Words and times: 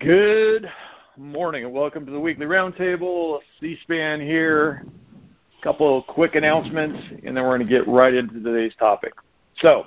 Good 0.00 0.66
morning 1.18 1.64
and 1.64 1.74
welcome 1.74 2.06
to 2.06 2.10
the 2.10 2.18
weekly 2.18 2.46
roundtable. 2.46 3.40
C-SPAN 3.60 4.22
here. 4.22 4.86
A 5.58 5.62
couple 5.62 5.98
of 5.98 6.06
quick 6.06 6.36
announcements, 6.36 6.98
and 7.22 7.36
then 7.36 7.44
we're 7.44 7.58
going 7.58 7.68
to 7.68 7.70
get 7.70 7.86
right 7.86 8.14
into 8.14 8.40
today's 8.40 8.72
topic. 8.78 9.12
So, 9.58 9.84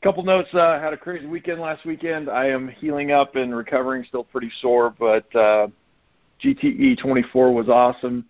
a 0.00 0.02
couple 0.02 0.22
notes. 0.22 0.48
Uh, 0.54 0.80
had 0.80 0.94
a 0.94 0.96
crazy 0.96 1.26
weekend 1.26 1.60
last 1.60 1.84
weekend. 1.84 2.30
I 2.30 2.46
am 2.46 2.68
healing 2.68 3.12
up 3.12 3.36
and 3.36 3.54
recovering, 3.54 4.02
still 4.04 4.24
pretty 4.24 4.50
sore, 4.62 4.94
but 4.98 5.26
uh, 5.36 5.66
GTE 6.42 7.02
24 7.02 7.52
was 7.52 7.68
awesome. 7.68 8.24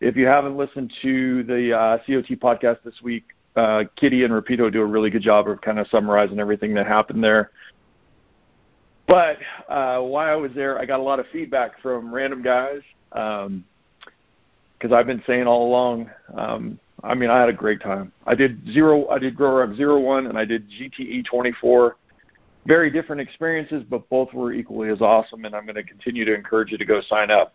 If 0.00 0.16
you 0.16 0.26
haven't 0.26 0.56
listened 0.56 0.92
to 1.02 1.44
the 1.44 1.72
uh, 1.72 1.98
COT 1.98 2.30
podcast 2.40 2.82
this 2.82 3.00
week, 3.00 3.26
uh, 3.54 3.84
Kitty 3.94 4.24
and 4.24 4.32
Rapido 4.32 4.72
do 4.72 4.82
a 4.82 4.86
really 4.86 5.08
good 5.08 5.22
job 5.22 5.48
of 5.48 5.60
kind 5.60 5.78
of 5.78 5.86
summarizing 5.86 6.40
everything 6.40 6.74
that 6.74 6.88
happened 6.88 7.22
there. 7.22 7.52
But 9.06 9.38
uh, 9.68 10.00
while 10.00 10.32
I 10.32 10.34
was 10.34 10.50
there, 10.54 10.78
I 10.78 10.84
got 10.84 11.00
a 11.00 11.02
lot 11.02 11.20
of 11.20 11.26
feedback 11.32 11.80
from 11.80 12.12
random 12.12 12.42
guys 12.42 12.80
because 13.10 13.46
um, 13.46 14.92
I've 14.92 15.06
been 15.06 15.22
saying 15.26 15.46
all 15.46 15.68
along. 15.68 16.10
Um, 16.36 16.78
I 17.04 17.14
mean, 17.14 17.30
I 17.30 17.38
had 17.38 17.48
a 17.48 17.52
great 17.52 17.80
time. 17.80 18.12
I 18.26 18.34
did 18.34 18.60
zero. 18.72 19.08
I 19.08 19.18
did 19.18 19.36
Grow 19.36 19.62
Up 19.62 19.76
Zero 19.76 20.00
One, 20.00 20.26
and 20.26 20.36
I 20.36 20.44
did 20.44 20.68
GTE 20.68 21.24
24. 21.24 21.96
Very 22.66 22.90
different 22.90 23.20
experiences, 23.20 23.84
but 23.88 24.08
both 24.08 24.32
were 24.32 24.52
equally 24.52 24.88
as 24.88 25.00
awesome. 25.00 25.44
And 25.44 25.54
I'm 25.54 25.66
going 25.66 25.76
to 25.76 25.84
continue 25.84 26.24
to 26.24 26.34
encourage 26.34 26.72
you 26.72 26.78
to 26.78 26.84
go 26.84 27.00
sign 27.08 27.30
up. 27.30 27.54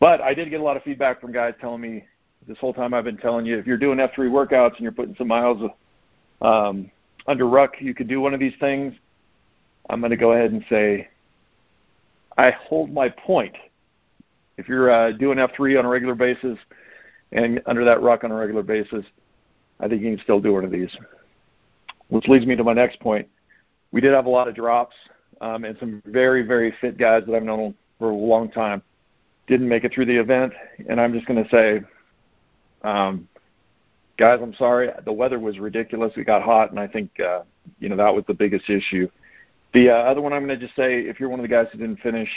But 0.00 0.20
I 0.20 0.34
did 0.34 0.50
get 0.50 0.60
a 0.60 0.64
lot 0.64 0.76
of 0.76 0.82
feedback 0.82 1.20
from 1.20 1.32
guys 1.32 1.54
telling 1.60 1.80
me 1.80 2.04
this 2.48 2.58
whole 2.58 2.74
time 2.74 2.92
I've 2.92 3.04
been 3.04 3.16
telling 3.16 3.46
you 3.46 3.56
if 3.58 3.66
you're 3.66 3.76
doing 3.76 3.98
F3 3.98 4.18
workouts 4.18 4.72
and 4.72 4.80
you're 4.80 4.92
putting 4.92 5.14
some 5.16 5.28
miles 5.28 5.70
um, 6.42 6.90
under 7.26 7.48
ruck, 7.48 7.74
you 7.80 7.94
could 7.94 8.08
do 8.08 8.20
one 8.20 8.34
of 8.34 8.40
these 8.40 8.52
things 8.58 8.94
I'm 9.88 10.00
going 10.00 10.10
to 10.10 10.16
go 10.16 10.32
ahead 10.32 10.52
and 10.52 10.64
say 10.68 11.08
I 12.36 12.50
hold 12.50 12.92
my 12.92 13.08
point. 13.08 13.54
If 14.56 14.68
you're 14.68 14.90
uh, 14.90 15.12
doing 15.12 15.38
F3 15.38 15.78
on 15.78 15.84
a 15.84 15.88
regular 15.88 16.14
basis 16.14 16.58
and 17.32 17.60
under 17.66 17.84
that 17.84 18.02
ruck 18.02 18.24
on 18.24 18.30
a 18.30 18.34
regular 18.34 18.62
basis, 18.62 19.04
I 19.80 19.88
think 19.88 20.02
you 20.02 20.16
can 20.16 20.22
still 20.24 20.40
do 20.40 20.54
one 20.54 20.64
of 20.64 20.70
these. 20.70 20.96
Which 22.08 22.28
leads 22.28 22.46
me 22.46 22.56
to 22.56 22.64
my 22.64 22.72
next 22.72 23.00
point. 23.00 23.28
We 23.92 24.00
did 24.00 24.12
have 24.12 24.26
a 24.26 24.30
lot 24.30 24.48
of 24.48 24.54
drops 24.54 24.94
um, 25.40 25.64
and 25.64 25.76
some 25.78 26.02
very, 26.06 26.42
very 26.42 26.74
fit 26.80 26.98
guys 26.98 27.24
that 27.26 27.34
I've 27.34 27.42
known 27.42 27.74
for 27.98 28.10
a 28.10 28.14
long 28.14 28.50
time 28.50 28.82
didn't 29.46 29.68
make 29.68 29.84
it 29.84 29.92
through 29.92 30.06
the 30.06 30.18
event. 30.18 30.52
And 30.88 31.00
I'm 31.00 31.12
just 31.12 31.26
going 31.26 31.42
to 31.42 31.50
say, 31.50 31.80
um, 32.82 33.28
guys, 34.16 34.40
I'm 34.42 34.54
sorry. 34.54 34.90
The 35.04 35.12
weather 35.12 35.38
was 35.38 35.58
ridiculous. 35.58 36.12
It 36.16 36.24
got 36.24 36.42
hot, 36.42 36.70
and 36.70 36.80
I 36.80 36.86
think 36.86 37.10
uh, 37.20 37.42
you 37.78 37.88
know 37.88 37.96
that 37.96 38.14
was 38.14 38.24
the 38.26 38.34
biggest 38.34 38.68
issue. 38.70 39.08
The 39.76 39.90
uh, 39.90 39.92
other 39.92 40.22
one 40.22 40.32
I'm 40.32 40.46
going 40.46 40.58
to 40.58 40.64
just 40.64 40.74
say, 40.74 41.00
if 41.00 41.20
you're 41.20 41.28
one 41.28 41.38
of 41.38 41.44
the 41.44 41.48
guys 41.48 41.66
who 41.70 41.76
didn't 41.76 42.00
finish, 42.00 42.30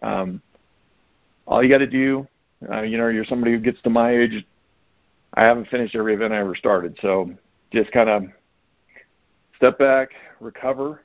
um, 0.00 0.40
all 1.46 1.62
you 1.62 1.68
got 1.68 1.78
to 1.78 1.86
do, 1.86 2.26
uh, 2.72 2.80
you 2.80 2.96
know, 2.96 3.08
you're 3.08 3.26
somebody 3.26 3.52
who 3.52 3.58
gets 3.58 3.78
to 3.82 3.90
my 3.90 4.16
age. 4.16 4.42
I 5.34 5.44
haven't 5.44 5.68
finished 5.68 5.94
every 5.94 6.14
event 6.14 6.32
I 6.32 6.38
ever 6.38 6.54
started, 6.54 6.98
so 7.02 7.30
just 7.74 7.92
kind 7.92 8.08
of 8.08 8.22
step 9.54 9.78
back, 9.78 10.12
recover, 10.40 11.02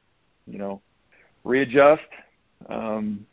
you 0.48 0.58
know, 0.58 0.82
readjust, 1.44 2.02
um, 2.70 3.26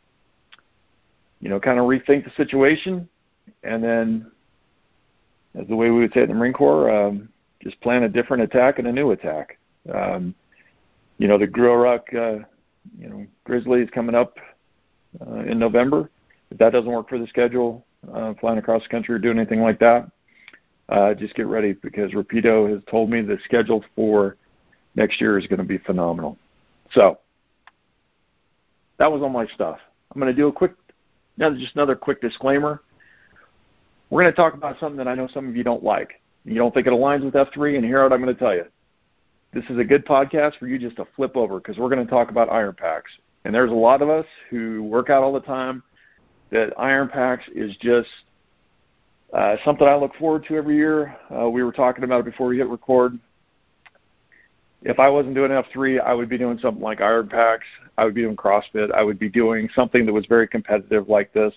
you 1.39 1.47
know, 1.47 1.57
kind 1.57 1.79
of 1.79 1.85
rethink 1.85 2.25
the 2.25 2.31
situation, 2.35 3.07
and 3.63 3.81
then, 3.81 4.29
as 5.55 5.65
the 5.69 5.75
way 5.77 5.89
we 5.89 5.99
would 5.99 6.11
say 6.11 6.19
it 6.19 6.23
in 6.23 6.29
the 6.31 6.35
Marine 6.35 6.51
Corps, 6.51 6.89
um, 6.93 7.29
just 7.63 7.79
plan 7.79 8.03
a 8.03 8.09
different 8.09 8.43
attack 8.43 8.77
and 8.77 8.89
a 8.89 8.91
new 8.91 9.11
attack. 9.11 9.57
Um, 9.95 10.35
you 11.21 11.27
know, 11.27 11.37
the 11.37 11.47
GrowRuck, 11.47 12.15
uh, 12.15 12.43
you 12.97 13.07
know, 13.07 13.27
Grizzly 13.43 13.81
is 13.81 13.89
coming 13.91 14.15
up 14.15 14.37
uh, 15.27 15.41
in 15.41 15.59
November. 15.59 16.09
If 16.49 16.57
that 16.57 16.71
doesn't 16.71 16.91
work 16.91 17.09
for 17.09 17.19
the 17.19 17.27
schedule, 17.27 17.85
uh, 18.11 18.33
flying 18.41 18.57
across 18.57 18.81
the 18.81 18.89
country 18.89 19.13
or 19.13 19.19
doing 19.19 19.37
anything 19.37 19.61
like 19.61 19.77
that, 19.79 20.09
uh, 20.89 21.13
just 21.13 21.35
get 21.35 21.45
ready 21.45 21.73
because 21.73 22.11
Rapido 22.13 22.67
has 22.73 22.81
told 22.89 23.11
me 23.11 23.21
the 23.21 23.37
schedule 23.45 23.85
for 23.95 24.35
next 24.95 25.21
year 25.21 25.37
is 25.37 25.45
going 25.45 25.59
to 25.59 25.63
be 25.63 25.77
phenomenal. 25.77 26.39
So 26.91 27.19
that 28.97 29.11
was 29.11 29.21
all 29.21 29.29
my 29.29 29.45
stuff. 29.45 29.77
I'm 30.11 30.19
going 30.19 30.35
to 30.35 30.41
do 30.41 30.47
a 30.47 30.51
quick, 30.51 30.73
now 31.37 31.51
just 31.51 31.75
another 31.75 31.95
quick 31.95 32.19
disclaimer. 32.19 32.81
We're 34.09 34.23
going 34.23 34.33
to 34.33 34.35
talk 34.35 34.55
about 34.55 34.79
something 34.79 34.97
that 34.97 35.07
I 35.07 35.13
know 35.13 35.27
some 35.31 35.47
of 35.47 35.55
you 35.55 35.63
don't 35.63 35.83
like. 35.83 36.19
You 36.45 36.55
don't 36.55 36.73
think 36.73 36.87
it 36.87 36.93
aligns 36.93 37.23
with 37.23 37.35
F3, 37.35 37.75
and 37.75 37.85
here 37.85 38.01
what 38.01 38.11
I'm 38.11 38.23
going 38.23 38.33
to 38.33 38.39
tell 38.39 38.55
you 38.55 38.65
this 39.53 39.65
is 39.69 39.77
a 39.77 39.83
good 39.83 40.05
podcast 40.05 40.57
for 40.57 40.67
you 40.67 40.77
just 40.77 40.95
to 40.95 41.05
flip 41.15 41.35
over 41.35 41.59
because 41.59 41.77
we're 41.77 41.89
going 41.89 42.03
to 42.05 42.09
talk 42.09 42.29
about 42.29 42.49
IronPAX. 42.49 43.01
And 43.43 43.53
there's 43.53 43.71
a 43.71 43.75
lot 43.75 44.01
of 44.01 44.09
us 44.09 44.25
who 44.49 44.83
work 44.83 45.09
out 45.09 45.23
all 45.23 45.33
the 45.33 45.41
time 45.41 45.83
that 46.51 46.75
IronPAX 46.77 47.39
is 47.53 47.75
just 47.77 48.09
uh, 49.33 49.55
something 49.65 49.87
I 49.87 49.95
look 49.95 50.15
forward 50.15 50.45
to 50.47 50.55
every 50.55 50.75
year. 50.75 51.15
Uh, 51.33 51.49
we 51.49 51.63
were 51.63 51.71
talking 51.71 52.03
about 52.03 52.21
it 52.21 52.25
before 52.25 52.47
we 52.47 52.57
hit 52.57 52.67
record. 52.67 53.17
If 54.83 54.99
I 54.99 55.09
wasn't 55.09 55.35
doing 55.35 55.51
F3, 55.51 56.01
I 56.01 56.13
would 56.13 56.29
be 56.29 56.37
doing 56.37 56.57
something 56.57 56.81
like 56.81 56.99
IronPAX. 56.99 57.59
I 57.97 58.05
would 58.05 58.15
be 58.15 58.21
doing 58.21 58.35
CrossFit. 58.35 58.91
I 58.91 59.03
would 59.03 59.19
be 59.19 59.29
doing 59.29 59.69
something 59.75 60.05
that 60.05 60.13
was 60.13 60.25
very 60.25 60.47
competitive 60.47 61.07
like 61.07 61.31
this, 61.33 61.53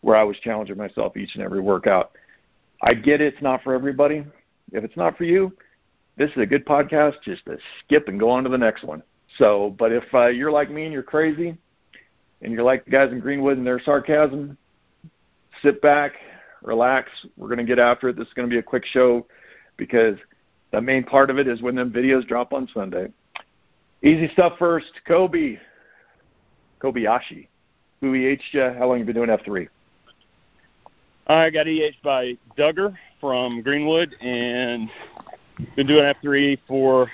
where 0.00 0.16
I 0.16 0.24
was 0.24 0.36
challenging 0.40 0.76
myself 0.76 1.16
each 1.16 1.34
and 1.34 1.44
every 1.44 1.60
workout. 1.60 2.12
I 2.82 2.94
get 2.94 3.20
it, 3.20 3.34
it's 3.34 3.42
not 3.42 3.62
for 3.62 3.72
everybody. 3.72 4.24
If 4.72 4.84
it's 4.84 4.96
not 4.96 5.16
for 5.16 5.24
you, 5.24 5.52
this 6.16 6.30
is 6.30 6.38
a 6.38 6.46
good 6.46 6.64
podcast 6.64 7.22
just 7.22 7.44
to 7.46 7.58
skip 7.84 8.08
and 8.08 8.18
go 8.18 8.30
on 8.30 8.44
to 8.44 8.50
the 8.50 8.58
next 8.58 8.84
one. 8.84 9.02
So, 9.38 9.74
but 9.78 9.92
if 9.92 10.04
uh, 10.14 10.26
you're 10.26 10.52
like 10.52 10.70
me 10.70 10.84
and 10.84 10.92
you're 10.92 11.02
crazy, 11.02 11.56
and 12.42 12.52
you're 12.52 12.62
like 12.62 12.84
the 12.84 12.90
guys 12.90 13.12
in 13.12 13.20
Greenwood 13.20 13.58
and 13.58 13.66
their 13.66 13.80
sarcasm, 13.80 14.56
sit 15.62 15.80
back, 15.82 16.12
relax. 16.62 17.10
We're 17.36 17.48
going 17.48 17.58
to 17.58 17.64
get 17.64 17.78
after 17.78 18.08
it. 18.08 18.16
This 18.16 18.28
is 18.28 18.34
going 18.34 18.48
to 18.48 18.52
be 18.52 18.58
a 18.58 18.62
quick 18.62 18.84
show 18.84 19.26
because 19.76 20.16
the 20.72 20.80
main 20.80 21.04
part 21.04 21.30
of 21.30 21.38
it 21.38 21.48
is 21.48 21.62
when 21.62 21.74
them 21.74 21.90
videos 21.90 22.26
drop 22.26 22.52
on 22.52 22.68
Sunday. 22.72 23.08
Easy 24.02 24.28
stuff 24.32 24.54
first. 24.58 24.92
Kobe, 25.06 25.58
Kobayashi, 26.80 27.48
who 28.00 28.14
EH'd 28.14 28.42
you? 28.52 28.74
How 28.78 28.86
long 28.86 28.98
you 28.98 29.04
been 29.04 29.14
doing 29.14 29.30
F3? 29.30 29.68
I 31.28 31.50
got 31.50 31.66
EH 31.66 31.96
by 32.04 32.36
Duggar 32.56 32.94
from 33.20 33.62
Greenwood, 33.62 34.14
and 34.20 34.88
been 35.74 35.86
doing 35.86 36.04
F3 36.22 36.58
for 36.66 37.10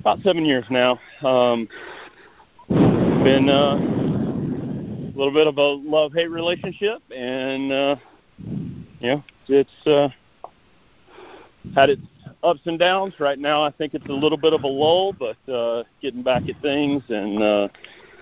about 0.00 0.20
seven 0.22 0.44
years 0.44 0.64
now. 0.70 0.98
Um, 1.22 1.68
been 2.68 3.48
uh, 3.48 3.76
a 3.76 5.16
little 5.16 5.32
bit 5.32 5.46
of 5.46 5.58
a 5.58 5.62
love-hate 5.62 6.30
relationship, 6.30 7.02
and 7.14 7.72
uh, 7.72 7.96
you 9.00 9.08
know, 9.08 9.24
it's 9.48 9.86
uh, 9.86 10.08
had 11.74 11.90
its 11.90 12.02
ups 12.42 12.60
and 12.66 12.78
downs. 12.78 13.14
Right 13.18 13.38
now, 13.38 13.62
I 13.62 13.70
think 13.70 13.94
it's 13.94 14.06
a 14.06 14.12
little 14.12 14.38
bit 14.38 14.52
of 14.52 14.62
a 14.62 14.68
lull, 14.68 15.12
but 15.12 15.52
uh, 15.52 15.84
getting 16.00 16.22
back 16.22 16.42
at 16.48 16.60
things 16.62 17.02
and 17.08 17.42
uh, 17.42 17.68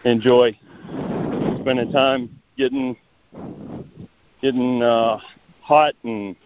enjoy 0.05 0.59
spending 1.61 1.91
time 1.93 2.41
getting 2.57 2.97
getting 4.41 4.83
uh, 4.83 5.19
hot 5.61 5.95
and 6.05 6.37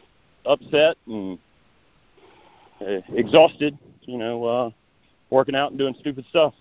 upset 0.47 0.97
and 1.07 1.39
exhausted, 2.81 3.79
you 4.03 4.19
know, 4.19 4.45
uh, 4.45 4.71
working 5.31 5.55
out 5.55 5.71
and 5.71 5.79
doing 5.79 5.95
stupid 6.01 6.25
stuff. 6.29 6.55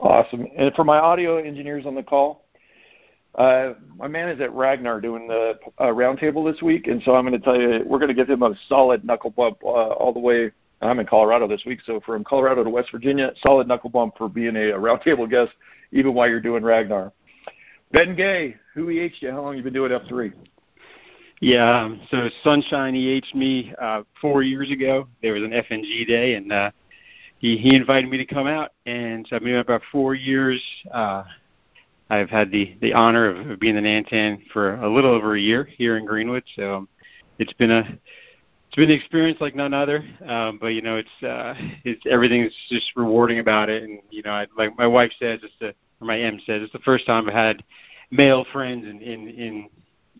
Awesome. 0.00 0.46
And 0.56 0.74
for 0.74 0.84
my 0.84 0.98
audio 0.98 1.38
engineers 1.38 1.86
on 1.86 1.94
the 1.94 2.02
call, 2.02 2.44
uh, 3.36 3.74
my 3.96 4.06
man 4.06 4.28
is 4.28 4.40
at 4.40 4.52
Ragnar 4.52 5.00
doing 5.00 5.26
the 5.26 5.58
uh, 5.78 5.86
roundtable 5.86 6.50
this 6.50 6.62
week, 6.62 6.86
and 6.86 7.02
so 7.04 7.14
I'm 7.14 7.26
going 7.26 7.38
to 7.38 7.44
tell 7.44 7.60
you 7.60 7.82
we're 7.84 7.98
going 7.98 8.08
to 8.08 8.14
give 8.14 8.30
him 8.30 8.42
a 8.42 8.54
solid 8.68 9.04
knuckle 9.04 9.30
bump 9.30 9.58
uh, 9.64 9.66
all 9.66 10.12
the 10.12 10.20
way. 10.20 10.52
I'm 10.82 11.00
in 11.00 11.06
Colorado 11.06 11.48
this 11.48 11.62
week, 11.64 11.80
so 11.86 12.00
from 12.04 12.22
Colorado 12.22 12.62
to 12.62 12.70
West 12.70 12.90
Virginia, 12.92 13.32
solid 13.44 13.66
knuckle 13.66 13.90
bump 13.90 14.14
for 14.18 14.28
being 14.28 14.54
a, 14.56 14.70
a 14.70 14.78
roundtable 14.78 15.28
guest, 15.28 15.52
even 15.90 16.14
while 16.14 16.28
you're 16.28 16.40
doing 16.40 16.62
Ragnar. 16.62 17.12
Ben 17.92 18.14
Gay, 18.14 18.56
who 18.74 18.90
EH 18.90 19.12
you? 19.20 19.30
How 19.30 19.40
long 19.40 19.56
you 19.56 19.62
been 19.62 19.72
doing 19.72 19.90
F3? 19.90 20.32
Yeah, 21.40 21.82
um, 21.82 22.00
so 22.10 22.28
Sunshine 22.42 22.94
EH'd 22.94 23.34
me 23.34 23.74
uh, 23.80 24.02
four 24.20 24.42
years 24.42 24.70
ago. 24.70 25.08
There 25.20 25.32
was 25.32 25.42
an 25.42 25.50
FNG 25.50 26.06
day, 26.06 26.34
and 26.34 26.52
uh, 26.52 26.70
he 27.38 27.56
he 27.56 27.74
invited 27.74 28.08
me 28.08 28.16
to 28.18 28.24
come 28.24 28.46
out, 28.46 28.72
and 28.86 29.26
so 29.28 29.36
I've 29.36 29.42
been 29.42 29.56
about 29.56 29.82
four 29.90 30.14
years. 30.14 30.62
Uh, 30.92 31.24
I've 32.08 32.30
had 32.30 32.50
the 32.50 32.76
the 32.80 32.92
honor 32.92 33.50
of, 33.52 33.58
being 33.60 33.74
the 33.74 33.80
Nantan 33.80 34.42
for 34.52 34.76
a 34.76 34.88
little 34.88 35.10
over 35.10 35.34
a 35.34 35.40
year 35.40 35.64
here 35.64 35.98
in 35.98 36.06
Greenwood, 36.06 36.44
so 36.54 36.76
um, 36.76 36.88
it's 37.38 37.52
been 37.54 37.70
a 37.70 37.80
it's 37.80 38.76
been 38.76 38.90
an 38.90 38.96
experience 38.96 39.40
like 39.40 39.54
none 39.54 39.74
other. 39.74 40.04
Um, 40.26 40.58
but 40.60 40.68
you 40.68 40.82
know, 40.82 40.96
it's 40.96 41.22
uh, 41.22 41.54
it's 41.84 42.02
everything's 42.08 42.54
just 42.68 42.86
rewarding 42.96 43.40
about 43.40 43.68
it, 43.68 43.82
and 43.82 44.00
you 44.10 44.22
know, 44.22 44.30
I, 44.30 44.46
like 44.56 44.76
my 44.78 44.86
wife 44.86 45.12
says, 45.18 45.40
it's 45.42 45.54
the 45.60 45.74
or 46.00 46.06
my 46.06 46.20
M 46.20 46.38
says, 46.46 46.62
it's 46.62 46.72
the 46.72 46.78
first 46.80 47.06
time 47.06 47.26
I've 47.26 47.34
had 47.34 47.62
male 48.10 48.46
friends 48.52 48.86
in 48.86 49.00
in 49.00 49.28
in 49.28 49.68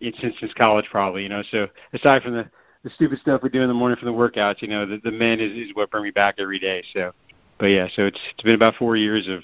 since 0.01 0.35
since 0.41 0.53
college 0.55 0.87
probably 0.91 1.23
you 1.23 1.29
know 1.29 1.43
so 1.51 1.67
aside 1.93 2.23
from 2.23 2.35
the 2.35 2.49
the 2.83 2.91
stupid 2.91 3.19
stuff 3.21 3.43
we 3.43 3.49
do 3.49 3.63
in 3.63 3.69
the 3.69 3.75
morning 3.75 3.97
for 3.97 4.05
the 4.05 4.13
workouts 4.13 4.61
you 4.61 4.69
know 4.69 4.85
the 4.87 4.99
the 5.05 5.11
men 5.11 5.41
is 5.41 5.53
is 5.53 5.75
what 5.75 5.91
bring 5.91 6.05
me 6.05 6.11
back 6.11 6.35
every 6.39 6.59
day 6.59 6.83
so 6.93 7.13
but 7.59 7.67
yeah, 7.67 7.89
so 7.95 8.07
it's 8.07 8.19
it's 8.33 8.43
been 8.43 8.55
about 8.55 8.75
four 8.77 8.97
years 8.97 9.29
of 9.29 9.43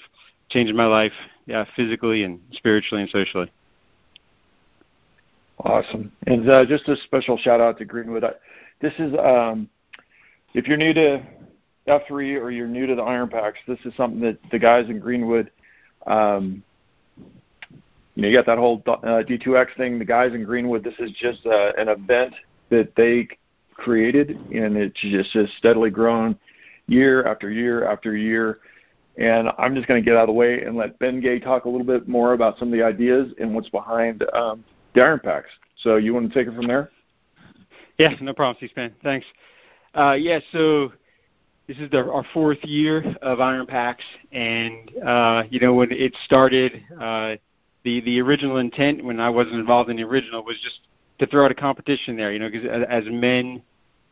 changing 0.49 0.77
my 0.77 0.87
life, 0.87 1.13
yeah, 1.47 1.65
physically 1.77 2.25
and 2.25 2.41
spiritually 2.53 3.03
and 3.03 3.11
socially. 3.11 3.51
Awesome. 5.59 6.11
And 6.27 6.49
uh, 6.49 6.65
just 6.65 6.89
a 6.89 6.97
special 7.05 7.37
shout 7.37 7.61
out 7.61 7.79
to 7.79 7.85
Greenwood. 7.85 8.25
I, 8.25 8.33
this 8.81 8.95
is 8.99 9.15
um, 9.19 9.69
if 10.55 10.67
you're 10.67 10.79
new 10.79 10.95
to 10.95 11.23
F3 11.87 12.11
or 12.11 12.51
you're 12.51 12.67
new 12.67 12.87
to 12.87 12.95
the 12.95 13.03
IronPAX, 13.03 13.55
this 13.69 13.79
is 13.85 13.95
something 13.97 14.21
that 14.21 14.39
the 14.51 14.59
guys 14.59 14.89
in 14.89 14.99
Greenwood, 14.99 15.51
um, 16.07 16.63
you 18.21 18.27
know, 18.27 18.33
you 18.33 18.37
got 18.37 18.45
that 18.45 18.59
whole 18.59 18.83
uh, 18.87 19.23
D2X 19.27 19.79
thing. 19.79 19.99
The 19.99 20.05
guys 20.05 20.35
in 20.35 20.45
Greenwood, 20.45 20.85
this 20.85 20.93
is 20.99 21.11
just 21.13 21.47
uh, 21.47 21.73
an 21.79 21.89
event 21.89 22.35
that 22.69 22.95
they 22.95 23.27
created, 23.73 24.33
and 24.53 24.77
it's 24.77 25.01
just 25.01 25.57
steadily 25.57 25.89
grown 25.89 26.39
year 26.87 27.25
after 27.25 27.51
year 27.51 27.91
after 27.91 28.15
year. 28.15 28.59
And 29.17 29.49
I'm 29.57 29.75
just 29.75 29.89
going 29.89 30.03
to 30.03 30.05
get 30.05 30.19
out 30.19 30.25
of 30.25 30.27
the 30.27 30.35
way 30.35 30.65
and 30.65 30.77
let 30.77 30.99
Ben 30.99 31.23
Gay 31.23 31.39
talk 31.39 31.65
a 31.65 31.69
little 31.71 31.87
bit 31.87 32.09
more 32.09 32.35
about 32.35 32.59
some 32.59 32.69
of 32.69 32.73
the 32.73 32.85
ideas 32.85 33.33
and 33.41 33.55
what's 33.55 33.71
behind 33.71 34.23
um, 34.35 34.65
the 34.95 35.01
IronPAX. 35.01 35.45
So 35.79 35.97
you 35.97 36.13
want 36.13 36.31
to 36.31 36.39
take 36.39 36.47
it 36.47 36.55
from 36.55 36.67
there? 36.67 36.91
Yeah, 37.99 38.13
no 38.21 38.35
problem, 38.35 38.59
C-SPAN. 38.61 38.97
Thanks. 39.03 39.25
Uh, 39.95 40.13
yeah, 40.13 40.41
so 40.53 40.93
this 41.67 41.79
is 41.79 41.91
the, 41.91 42.05
our 42.05 42.27
fourth 42.35 42.63
year 42.65 43.17
of 43.23 43.39
IronPAX, 43.39 43.97
and 44.31 44.91
uh, 45.07 45.45
you 45.49 45.59
know 45.59 45.73
when 45.73 45.91
it 45.91 46.15
started, 46.27 46.83
uh, 47.01 47.37
the 47.85 48.01
the 48.03 48.21
original 48.21 48.59
intent 48.59 49.05
when 49.05 49.21
I 49.21 49.31
wasn't 49.31 49.57
involved 49.57 49.91
in 49.91 49.97
the 49.97 50.05
original 50.05 50.45
was 50.45 50.57
just 50.63 50.81
to 51.19 51.27
throw 51.27 51.45
out 51.45 51.51
a 51.51 51.55
competition 51.55 52.17
there. 52.17 52.33
You 52.33 52.39
know, 52.39 52.51
because 52.51 52.85
as, 52.89 53.05
men, 53.07 53.63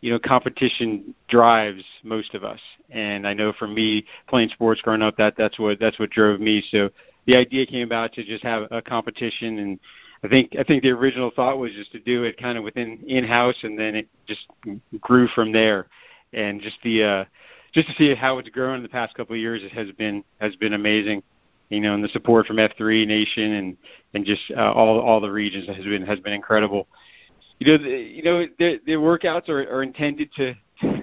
you 0.00 0.12
know, 0.12 0.18
competition 0.18 1.14
drives 1.28 1.82
most 2.02 2.34
of 2.34 2.44
us, 2.44 2.60
and 2.90 3.26
I 3.26 3.34
know 3.34 3.52
for 3.58 3.68
me, 3.68 4.04
playing 4.28 4.50
sports 4.50 4.80
growing 4.80 5.02
up, 5.02 5.16
that 5.16 5.34
that's 5.36 5.58
what 5.58 5.78
that's 5.78 5.98
what 5.98 6.10
drove 6.10 6.40
me. 6.40 6.62
So 6.70 6.90
the 7.26 7.36
idea 7.36 7.66
came 7.66 7.86
about 7.86 8.12
to 8.14 8.24
just 8.24 8.42
have 8.44 8.68
a 8.70 8.80
competition 8.80 9.58
and 9.58 9.78
I 10.22 10.28
think 10.28 10.56
I 10.58 10.64
think 10.64 10.82
the 10.82 10.90
original 10.90 11.30
thought 11.34 11.58
was 11.58 11.72
just 11.72 11.92
to 11.92 12.00
do 12.00 12.24
it 12.24 12.38
kind 12.38 12.58
of 12.58 12.64
within 12.64 12.98
in 13.06 13.24
house, 13.24 13.56
and 13.62 13.78
then 13.78 13.94
it 13.94 14.08
just 14.26 14.46
grew 15.00 15.28
from 15.28 15.52
there. 15.52 15.86
And 16.32 16.60
just 16.60 16.76
the 16.82 17.04
uh, 17.04 17.24
just 17.72 17.88
to 17.88 17.94
see 17.94 18.14
how 18.14 18.38
it's 18.38 18.48
grown 18.48 18.76
in 18.76 18.82
the 18.82 18.88
past 18.88 19.14
couple 19.14 19.34
of 19.34 19.40
years, 19.40 19.62
it 19.62 19.72
has 19.72 19.90
been 19.92 20.24
has 20.40 20.56
been 20.56 20.72
amazing. 20.72 21.22
You 21.70 21.80
know, 21.80 21.94
and 21.94 22.02
the 22.02 22.08
support 22.08 22.46
from 22.46 22.56
F3 22.56 23.06
Nation 23.06 23.52
and 23.52 23.76
and 24.14 24.24
just 24.24 24.42
uh, 24.56 24.72
all 24.72 25.00
all 25.00 25.20
the 25.20 25.30
regions 25.30 25.66
has 25.68 25.84
been 25.84 26.04
has 26.06 26.18
been 26.20 26.32
incredible. 26.32 26.88
You 27.58 27.66
know, 27.66 27.78
the, 27.78 27.90
you 27.90 28.22
know 28.22 28.46
the, 28.58 28.80
the 28.86 28.92
workouts 28.92 29.48
are, 29.48 29.62
are 29.70 29.82
intended 29.82 30.32
to 30.36 30.54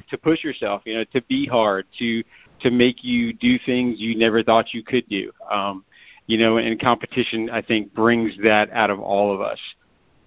to 0.09 0.17
push 0.17 0.43
yourself. 0.43 0.81
You 0.85 0.95
know, 0.95 1.03
to 1.13 1.21
be 1.23 1.45
hard, 1.45 1.85
to 1.99 2.23
to 2.61 2.71
make 2.71 3.03
you 3.03 3.33
do 3.33 3.59
things 3.65 3.99
you 3.99 4.17
never 4.17 4.41
thought 4.43 4.73
you 4.73 4.83
could 4.83 5.07
do. 5.09 5.31
Um, 5.49 5.85
you 6.27 6.37
know, 6.37 6.57
and 6.57 6.79
competition 6.79 7.49
I 7.51 7.61
think 7.61 7.93
brings 7.93 8.33
that 8.43 8.71
out 8.71 8.89
of 8.89 8.99
all 8.99 9.33
of 9.33 9.41
us. 9.41 9.59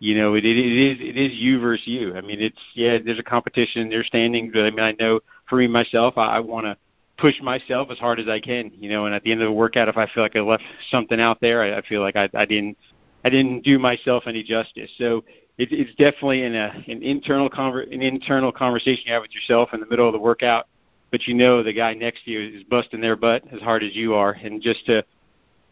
You 0.01 0.17
know, 0.17 0.35
it, 0.35 0.45
it 0.45 0.57
is 0.57 0.99
it 1.01 1.17
is 1.17 1.33
you 1.35 1.59
versus 1.59 1.87
you. 1.87 2.15
I 2.15 2.21
mean, 2.21 2.41
it's 2.41 2.59
yeah, 2.75 2.99
there's 3.05 3.19
a 3.19 3.25
competition, 3.25 3.89
there's 3.89 4.07
standings, 4.07 4.53
but 4.55 4.63
I 4.63 4.71
mean, 4.71 4.81
I 4.81 4.95
know 5.01 5.21
for 5.49 5.57
me 5.57 5.67
myself, 5.67 6.17
I, 6.17 6.37
I 6.37 6.41
want 6.41 6.67
to 6.67 6.77
push 7.19 7.41
myself 7.43 7.89
as 7.91 7.99
hard 7.99 8.21
as 8.21 8.29
I 8.29 8.41
can. 8.41 8.71
You 8.75 8.89
know, 8.89 9.07
and 9.07 9.15
at 9.15 9.23
the 9.23 9.33
end 9.33 9.43
of 9.43 9.47
the 9.47 9.53
workout, 9.53 9.89
if 9.89 9.97
I 9.97 10.07
feel 10.07 10.23
like 10.23 10.37
I 10.37 10.41
left 10.41 10.63
something 10.91 11.21
out 11.21 11.41
there, 11.41 11.63
I, 11.63 11.79
I 11.79 11.83
feel 11.83 12.01
like 12.01 12.17
I, 12.17 12.29
I 12.35 12.47
didn't 12.47 12.79
I 13.25 13.31
didn't 13.31 13.63
do 13.63 13.79
myself 13.79 14.25
any 14.27 14.43
justice. 14.43 14.91
So 14.97 15.25
it, 15.59 15.69
it's 15.73 15.95
definitely 15.97 16.45
an 16.45 16.55
a, 16.55 16.85
an 16.89 17.03
internal 17.03 17.51
conver- 17.51 17.93
an 17.93 18.01
internal 18.01 18.53
conversation 18.53 19.05
you 19.07 19.13
have 19.13 19.23
with 19.23 19.35
yourself 19.35 19.71
in 19.73 19.81
the 19.81 19.87
middle 19.87 20.07
of 20.07 20.13
the 20.13 20.19
workout. 20.19 20.69
But 21.11 21.27
you 21.27 21.35
know 21.35 21.63
the 21.63 21.73
guy 21.73 21.95
next 21.95 22.25
to 22.25 22.31
you 22.31 22.59
is 22.59 22.65
busting 22.65 23.01
their 23.01 23.17
butt 23.17 23.43
as 23.53 23.61
hard 23.61 23.83
as 23.83 23.95
you 23.97 24.15
are, 24.15 24.33
and 24.33 24.63
just 24.63 24.87
to 24.87 25.05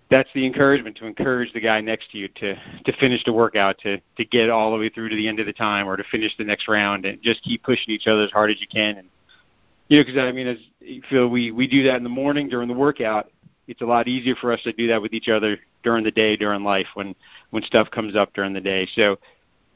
that's 0.08 0.28
the 0.34 0.46
encouragement 0.46 0.96
to 0.96 1.06
encourage 1.06 1.52
the 1.52 1.60
guy 1.60 1.81
next 1.81 2.10
to 2.12 2.19
you 2.19 2.28
to 2.28 2.54
to 2.84 2.93
finish 2.98 3.22
the 3.25 3.32
workout 3.32 3.78
to 3.78 3.98
to 4.16 4.25
get 4.25 4.50
all 4.50 4.72
the 4.72 4.78
way 4.78 4.88
through 4.88 5.08
to 5.08 5.16
the 5.16 5.28
end 5.28 5.40
of 5.40 5.46
the 5.46 5.52
time 5.52 5.87
or 5.87 5.96
to 5.96 6.04
finish 6.10 6.37
the 6.38 6.44
next 6.44 6.69
round 6.69 7.04
and 7.04 7.20
just 7.22 7.43
keep 7.43 7.62
pushing 7.62 7.93
each 7.93 8.06
other 8.06 8.22
as 8.22 8.31
hard 8.31 8.50
as 8.50 8.60
you 8.60 8.66
can 8.69 8.98
and 8.98 9.08
you 9.88 9.99
know 9.99 10.05
because 10.05 10.19
I 10.19 10.33
mean 10.33 10.47
as 10.47 10.59
you 10.81 11.03
feel 11.09 11.29
we 11.29 11.50
we 11.50 11.67
do 11.67 11.83
that 11.85 11.97
in 11.97 12.03
the 12.03 12.09
morning 12.09 12.49
during 12.49 12.69
the 12.69 12.75
workout 12.75 13.31
it's 13.69 13.81
a 13.81 13.87
lot 13.87 14.09
easier 14.09 14.35
for 14.37 14.53
us 14.53 14.62
to 14.62 14.73
do 14.73 14.87
that 14.88 15.03
with 15.03 15.12
each 15.12 15.29
other 15.29 15.59
during 15.83 16.05
the 16.05 16.11
day 16.11 16.37
during 16.37 16.65
life 16.65 16.87
when 16.94 17.15
when 17.50 17.62
stuff 17.62 17.91
comes 17.91 18.17
up 18.17 18.33
during 18.35 18.53
the 18.53 18.61
day. 18.61 18.88
So 18.94 19.19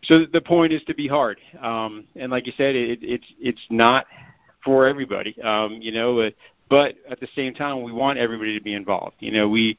so 0.04 0.24
the 0.32 0.40
point 0.40 0.72
is 0.72 0.82
to 0.84 0.94
be 0.94 1.08
hard. 1.08 1.38
Um 1.60 2.06
and 2.16 2.30
like 2.30 2.46
you 2.46 2.52
said 2.56 2.74
it 2.74 3.00
it's 3.02 3.26
it's 3.38 3.60
not 3.70 4.06
for 4.64 4.86
everybody 4.86 5.40
um 5.42 5.78
you 5.80 5.92
know 5.92 6.18
uh, 6.18 6.30
but 6.68 6.94
at 7.08 7.18
the 7.18 7.28
same 7.34 7.54
time 7.54 7.82
we 7.82 7.92
want 7.92 8.18
everybody 8.18 8.56
to 8.56 8.62
be 8.62 8.74
involved. 8.74 9.16
You 9.20 9.32
know 9.32 9.48
we 9.48 9.76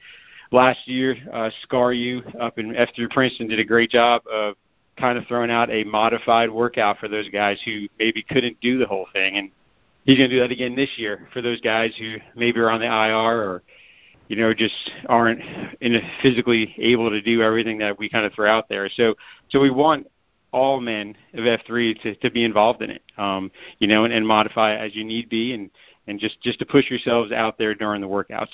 last 0.51 0.88
year, 0.88 1.16
uh, 1.31 1.50
Scar 1.63 1.94
U 1.94 2.22
up 2.39 2.60
in 2.60 2.74
F3 2.74 3.10
Princeton 3.10 3.48
did 3.48 3.60
a 3.60 3.66
great 3.66 3.89
job 3.89 4.22
of 4.31 4.56
kind 4.98 5.18
of 5.18 5.25
throwing 5.27 5.50
out 5.50 5.69
a 5.69 5.84
modified 5.86 6.51
workout 6.51 7.00
for 7.00 7.07
those 7.07 7.30
guys 7.30 7.60
who 7.66 7.88
maybe 7.98 8.22
couldn't 8.22 8.60
do 8.62 8.77
the 8.77 8.86
whole 8.86 9.07
thing. 9.13 9.38
And 9.38 9.51
he's 10.06 10.18
going 10.18 10.30
to 10.30 10.36
do 10.36 10.42
that 10.42 10.51
again 10.51 10.75
this 10.75 10.89
year 10.98 11.27
for 11.33 11.42
those 11.42 11.62
guys 11.62 11.94
who 11.98 12.15
maybe 12.36 12.59
are 12.59 12.69
on 12.69 12.80
the 12.80 12.86
IR 12.86 13.42
or, 13.42 13.63
you 14.27 14.36
know, 14.36 14.53
just 14.53 14.92
aren't 15.07 15.42
in 15.81 16.01
physically 16.21 16.74
able 16.77 17.09
to 17.09 17.21
do 17.21 17.42
everything 17.42 17.77
that 17.80 17.98
we 17.98 18.09
kind 18.09 18.25
of 18.25 18.33
throw 18.33 18.50
out 18.50 18.69
there. 18.69 18.89
So, 18.89 19.15
so 19.50 19.59
we 19.59 19.69
want 19.69 20.07
all 20.51 20.81
men 20.81 21.15
of 21.33 21.42
F3 21.42 22.01
to, 22.01 22.15
to 22.15 22.31
be 22.31 22.44
involved 22.44 22.81
in 22.81 22.89
it, 22.89 23.01
um, 23.18 23.51
you 23.80 23.88
know, 23.88 24.03
and, 24.03 24.13
and 24.13 24.27
modify 24.27 24.75
as 24.75 24.95
you 24.95 25.03
need 25.03 25.30
be 25.30 25.53
and, 25.53 25.69
and 26.07 26.19
just, 26.19 26.42
just 26.42 26.59
to 26.59 26.65
push 26.65 26.89
yourselves 26.89 27.31
out 27.31 27.57
there 27.57 27.75
during 27.75 28.01
the 28.01 28.07
workouts. 28.07 28.50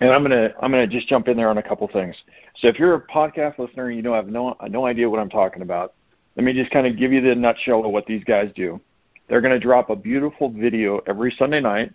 And 0.00 0.10
I'm 0.10 0.22
gonna 0.22 0.54
I'm 0.62 0.70
gonna 0.70 0.86
just 0.86 1.08
jump 1.08 1.28
in 1.28 1.36
there 1.36 1.50
on 1.50 1.58
a 1.58 1.62
couple 1.62 1.86
things. 1.86 2.16
So 2.56 2.68
if 2.68 2.78
you're 2.78 2.94
a 2.94 3.06
podcast 3.06 3.58
listener, 3.58 3.88
and 3.88 4.02
you 4.02 4.14
I 4.14 4.16
have 4.16 4.28
no 4.28 4.56
no 4.68 4.86
idea 4.86 5.08
what 5.10 5.20
I'm 5.20 5.28
talking 5.28 5.60
about. 5.60 5.92
Let 6.40 6.46
me 6.46 6.54
just 6.54 6.70
kind 6.70 6.86
of 6.86 6.96
give 6.96 7.12
you 7.12 7.20
the 7.20 7.34
nutshell 7.34 7.84
of 7.84 7.92
what 7.92 8.06
these 8.06 8.24
guys 8.24 8.50
do. 8.56 8.80
They're 9.28 9.42
going 9.42 9.52
to 9.52 9.60
drop 9.60 9.90
a 9.90 9.94
beautiful 9.94 10.48
video 10.48 11.02
every 11.06 11.30
Sunday 11.38 11.60
night, 11.60 11.92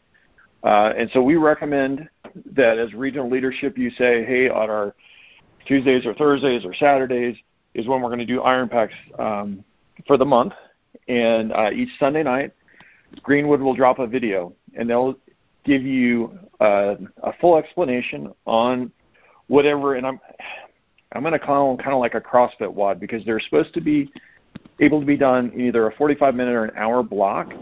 uh, 0.64 0.94
and 0.96 1.10
so 1.14 1.24
we 1.24 1.36
recommend 1.36 2.08
that 2.52 2.78
as 2.78 2.94
regional 2.94 3.28
leadership, 3.28 3.76
you 3.76 3.90
say, 3.90 4.24
hey, 4.24 4.48
on 4.48 4.70
our 4.70 4.94
Tuesdays 5.66 6.06
or 6.06 6.14
Thursdays 6.14 6.64
or 6.64 6.76
Saturdays 6.76 7.36
is 7.74 7.88
when 7.88 8.04
we're 8.04 8.10
going 8.10 8.20
to 8.20 8.26
do 8.28 8.40
IronPAX 8.40 8.92
um, 9.18 9.64
for 10.06 10.16
the 10.16 10.26
month, 10.26 10.54
and 11.08 11.52
uh, 11.52 11.72
each 11.74 11.90
Sunday 12.00 12.22
night, 12.22 12.54
Greenwood 13.24 13.62
will 13.62 13.74
drop 13.74 13.98
a 13.98 14.06
video, 14.06 14.54
and 14.76 14.88
they'll 14.88 15.16
give 15.64 15.82
you 15.82 16.38
uh, 16.60 16.94
a 17.24 17.34
full 17.42 17.58
explanation 17.58 18.32
on 18.46 18.92
whatever, 19.48 19.96
and 19.96 20.06
I'm 20.06 20.20
I'm 21.14 21.24
going 21.24 21.34
to 21.34 21.40
call 21.40 21.70
them 21.70 21.84
kind 21.84 21.96
of 21.96 22.00
like 22.00 22.14
a 22.14 22.22
CrossFit 22.22 22.72
WOD 22.72 23.00
because 23.00 23.26
they're 23.26 23.40
supposed 23.40 23.74
to 23.74 23.82
be 23.82 24.12
able 24.80 25.00
to 25.00 25.06
be 25.06 25.18
done 25.18 25.52
in 25.54 25.62
either 25.62 25.88
a 25.88 25.96
45 25.96 26.36
minute 26.36 26.54
or 26.54 26.66
an 26.66 26.72
hour 26.76 27.04
block, 27.04 27.54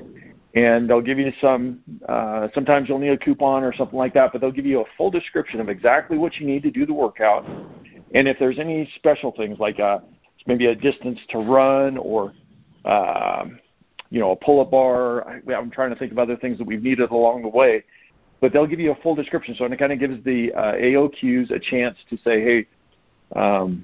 and 0.55 0.89
they'll 0.89 1.01
give 1.01 1.19
you 1.19 1.31
some. 1.41 1.79
Uh, 2.07 2.47
sometimes 2.53 2.89
you'll 2.89 2.99
need 2.99 3.09
a 3.09 3.17
coupon 3.17 3.63
or 3.63 3.73
something 3.73 3.97
like 3.97 4.13
that, 4.13 4.31
but 4.31 4.41
they'll 4.41 4.51
give 4.51 4.65
you 4.65 4.81
a 4.81 4.85
full 4.97 5.11
description 5.11 5.59
of 5.59 5.69
exactly 5.69 6.17
what 6.17 6.35
you 6.37 6.45
need 6.45 6.63
to 6.63 6.71
do 6.71 6.85
the 6.85 6.93
workout, 6.93 7.45
and 8.13 8.27
if 8.27 8.37
there's 8.39 8.59
any 8.59 8.89
special 8.95 9.31
things 9.31 9.59
like 9.59 9.79
uh, 9.79 9.99
maybe 10.47 10.67
a 10.67 10.75
distance 10.75 11.19
to 11.29 11.39
run 11.39 11.97
or 11.97 12.33
um, 12.85 13.59
you 14.13 14.19
know, 14.19 14.29
a 14.29 14.35
pull-up 14.35 14.69
bar. 14.69 15.41
I'm 15.49 15.71
trying 15.71 15.89
to 15.89 15.95
think 15.95 16.11
of 16.11 16.19
other 16.19 16.37
things 16.37 16.59
that 16.59 16.67
we've 16.67 16.83
needed 16.83 17.09
along 17.09 17.41
the 17.41 17.47
way, 17.47 17.83
but 18.41 18.53
they'll 18.53 18.67
give 18.67 18.79
you 18.79 18.91
a 18.91 18.95
full 19.01 19.15
description. 19.15 19.55
So 19.57 19.65
it 19.65 19.79
kind 19.79 19.91
of 19.91 19.99
gives 19.99 20.23
the 20.23 20.53
uh, 20.53 20.73
AOQs 20.73 21.49
a 21.49 21.59
chance 21.59 21.97
to 22.11 22.17
say, 22.17 22.43
hey, 22.43 22.67
um, 23.35 23.83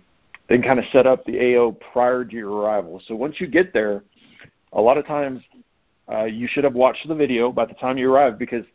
they 0.50 0.56
can 0.56 0.63
kind 0.63 0.79
of 0.79 0.86
set 0.91 1.06
up 1.06 1.24
the 1.25 1.56
AO 1.56 1.72
prior 1.94 2.25
to 2.25 2.36
your 2.36 2.51
arrival. 2.51 3.01
So 3.08 3.15
once 3.15 3.39
you 3.39 3.48
get 3.48 3.72
there, 3.72 4.03
a 4.74 4.82
lot 4.82 4.98
of 4.98 5.06
times 5.06 5.41
uh, 6.12 6.25
you 6.25 6.48
should 6.48 6.63
have 6.63 6.74
watched 6.74 7.08
the 7.08 7.15
video 7.15 7.51
by 7.51 7.65
the 7.65 7.75
time 7.75 7.98
you 7.98 8.12
arrive 8.12 8.39
because 8.39 8.65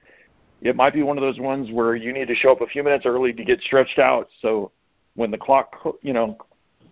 it 0.63 0.77
might 0.77 0.95
be 0.95 1.03
one 1.03 1.19
of 1.19 1.23
those 1.23 1.41
ones 1.41 1.71
where 1.73 1.97
you 1.97 2.13
need 2.13 2.29
to 2.29 2.35
show 2.35 2.53
up 2.53 2.61
a 2.61 2.67
few 2.67 2.85
minutes 2.85 3.05
early 3.05 3.33
to 3.33 3.45
get 3.45 3.61
stretched 3.61 3.99
out. 3.99 4.29
So 4.41 4.71
when 5.17 5.33
the 5.33 5.37
clock, 5.37 5.75
you 6.01 6.13
know, 6.13 6.39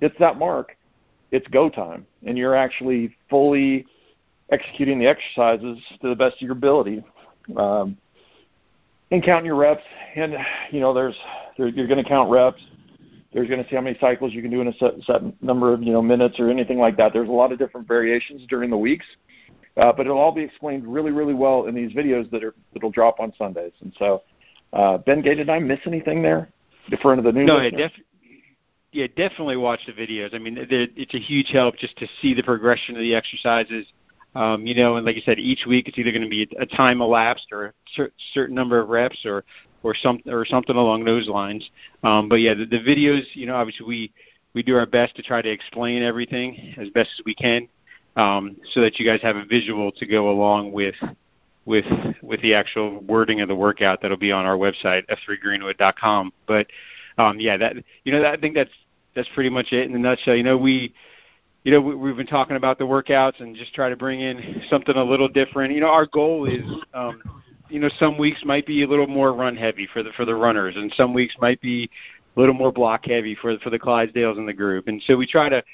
hits 0.00 0.16
that 0.18 0.36
mark, 0.36 0.76
it's 1.30 1.46
go 1.48 1.70
time, 1.70 2.04
and 2.26 2.36
you're 2.36 2.56
actually 2.56 3.16
fully 3.30 3.86
executing 4.50 4.98
the 4.98 5.06
exercises 5.06 5.78
to 6.02 6.08
the 6.08 6.16
best 6.16 6.36
of 6.36 6.42
your 6.42 6.52
ability. 6.52 7.02
Um, 7.56 7.96
and 9.10 9.22
counting 9.22 9.46
your 9.46 9.56
reps, 9.56 9.82
and 10.16 10.36
you 10.70 10.80
know, 10.80 10.92
there's 10.92 11.16
there, 11.56 11.68
you're 11.68 11.86
going 11.86 12.02
to 12.02 12.08
count 12.08 12.30
reps. 12.30 12.60
There's 13.32 13.48
going 13.48 13.62
to 13.62 13.68
see 13.68 13.76
how 13.76 13.82
many 13.82 13.96
cycles 13.98 14.32
you 14.32 14.42
can 14.42 14.50
do 14.50 14.60
in 14.60 14.68
a 14.68 14.72
set, 14.74 14.94
set 15.04 15.42
number 15.42 15.72
of 15.72 15.82
you 15.82 15.92
know 15.92 16.02
minutes 16.02 16.38
or 16.38 16.50
anything 16.50 16.78
like 16.78 16.96
that. 16.98 17.12
There's 17.12 17.28
a 17.28 17.32
lot 17.32 17.52
of 17.52 17.58
different 17.58 17.88
variations 17.88 18.42
during 18.48 18.68
the 18.70 18.76
weeks, 18.76 19.06
uh, 19.76 19.92
but 19.92 20.06
it'll 20.06 20.18
all 20.18 20.32
be 20.32 20.42
explained 20.42 20.86
really, 20.86 21.12
really 21.12 21.34
well 21.34 21.66
in 21.66 21.74
these 21.74 21.92
videos 21.92 22.30
that 22.30 22.44
are 22.44 22.54
that'll 22.74 22.90
drop 22.90 23.20
on 23.20 23.32
Sundays. 23.38 23.72
And 23.80 23.92
so, 23.98 24.22
uh, 24.72 24.98
Ben 24.98 25.22
Gay, 25.22 25.34
did 25.34 25.48
I 25.48 25.58
miss 25.58 25.80
anything 25.86 26.22
there? 26.22 26.50
For 27.00 27.14
the 27.16 27.32
new 27.32 27.44
no, 27.44 27.58
I 27.58 27.70
def- 27.70 27.92
yeah, 28.92 29.06
definitely 29.16 29.56
watch 29.56 29.80
the 29.86 29.92
videos. 29.92 30.34
I 30.34 30.38
mean, 30.38 30.58
it's 30.58 31.14
a 31.14 31.18
huge 31.18 31.48
help 31.50 31.76
just 31.76 31.96
to 31.98 32.06
see 32.20 32.34
the 32.34 32.42
progression 32.42 32.96
of 32.96 33.00
the 33.00 33.14
exercises 33.14 33.86
Um, 34.34 34.66
you 34.66 34.74
know, 34.74 34.96
and 34.96 35.04
like 35.04 35.16
you 35.16 35.22
said, 35.22 35.38
each 35.38 35.66
week 35.66 35.88
it's 35.88 35.98
either 35.98 36.10
going 36.10 36.22
to 36.22 36.28
be 36.28 36.48
a 36.58 36.64
time 36.64 37.02
elapsed 37.02 37.48
or 37.52 37.66
a 37.66 37.72
cer- 37.94 38.12
certain 38.32 38.54
number 38.54 38.78
of 38.80 38.88
reps 38.88 39.24
or 39.26 39.44
or 39.82 39.94
something 39.94 40.32
or 40.32 40.44
something 40.44 40.76
along 40.76 41.04
those 41.04 41.28
lines. 41.28 41.68
Um, 42.02 42.28
but 42.28 42.36
yeah, 42.36 42.54
the, 42.54 42.66
the 42.66 42.78
videos, 42.78 43.24
you 43.34 43.46
know, 43.46 43.54
obviously 43.54 43.86
we 43.86 44.12
we 44.54 44.62
do 44.62 44.76
our 44.76 44.86
best 44.86 45.16
to 45.16 45.22
try 45.22 45.40
to 45.40 45.50
explain 45.50 46.02
everything 46.02 46.74
as 46.78 46.90
best 46.90 47.10
as 47.18 47.24
we 47.24 47.34
can, 47.34 47.68
um, 48.16 48.56
so 48.72 48.80
that 48.80 48.98
you 48.98 49.06
guys 49.06 49.20
have 49.22 49.36
a 49.36 49.44
visual 49.44 49.90
to 49.92 50.06
go 50.06 50.30
along 50.30 50.72
with 50.72 50.94
with 51.64 51.86
with 52.22 52.40
the 52.42 52.54
actual 52.54 53.00
wording 53.00 53.40
of 53.40 53.48
the 53.48 53.54
workout 53.54 54.02
that'll 54.02 54.16
be 54.16 54.32
on 54.32 54.44
our 54.44 54.56
website 54.56 55.04
f3greenwood.com. 55.08 56.32
But 56.46 56.66
um, 57.18 57.40
yeah, 57.40 57.56
that 57.56 57.76
you 58.04 58.12
know, 58.12 58.20
that, 58.20 58.34
I 58.34 58.36
think 58.36 58.54
that's 58.54 58.70
that's 59.14 59.28
pretty 59.34 59.50
much 59.50 59.72
it 59.72 59.88
in 59.88 59.94
a 59.94 59.98
nutshell. 59.98 60.36
You 60.36 60.42
know, 60.42 60.56
we 60.56 60.94
you 61.64 61.70
know, 61.70 61.80
we, 61.80 61.94
we've 61.94 62.16
been 62.16 62.26
talking 62.26 62.56
about 62.56 62.78
the 62.78 62.84
workouts 62.84 63.40
and 63.40 63.54
just 63.54 63.74
try 63.74 63.88
to 63.88 63.96
bring 63.96 64.20
in 64.20 64.62
something 64.68 64.96
a 64.96 65.04
little 65.04 65.28
different. 65.28 65.72
You 65.72 65.80
know, 65.80 65.90
our 65.90 66.06
goal 66.06 66.46
is, 66.46 66.62
um, 66.92 67.22
you 67.72 67.80
know, 67.80 67.88
some 67.98 68.18
weeks 68.18 68.44
might 68.44 68.66
be 68.66 68.82
a 68.82 68.86
little 68.86 69.06
more 69.06 69.32
run 69.32 69.56
heavy 69.56 69.88
for 69.92 70.02
the 70.02 70.12
for 70.12 70.26
the 70.26 70.34
runners, 70.34 70.76
and 70.76 70.92
some 70.94 71.14
weeks 71.14 71.34
might 71.40 71.60
be 71.62 71.88
a 72.36 72.40
little 72.40 72.54
more 72.54 72.70
block 72.70 73.06
heavy 73.06 73.34
for 73.34 73.58
for 73.60 73.70
the 73.70 73.78
Clydesdales 73.78 74.36
in 74.36 74.44
the 74.44 74.52
group. 74.52 74.88
And 74.88 75.02
so 75.06 75.16
we 75.16 75.26
try 75.26 75.48
to 75.48 75.64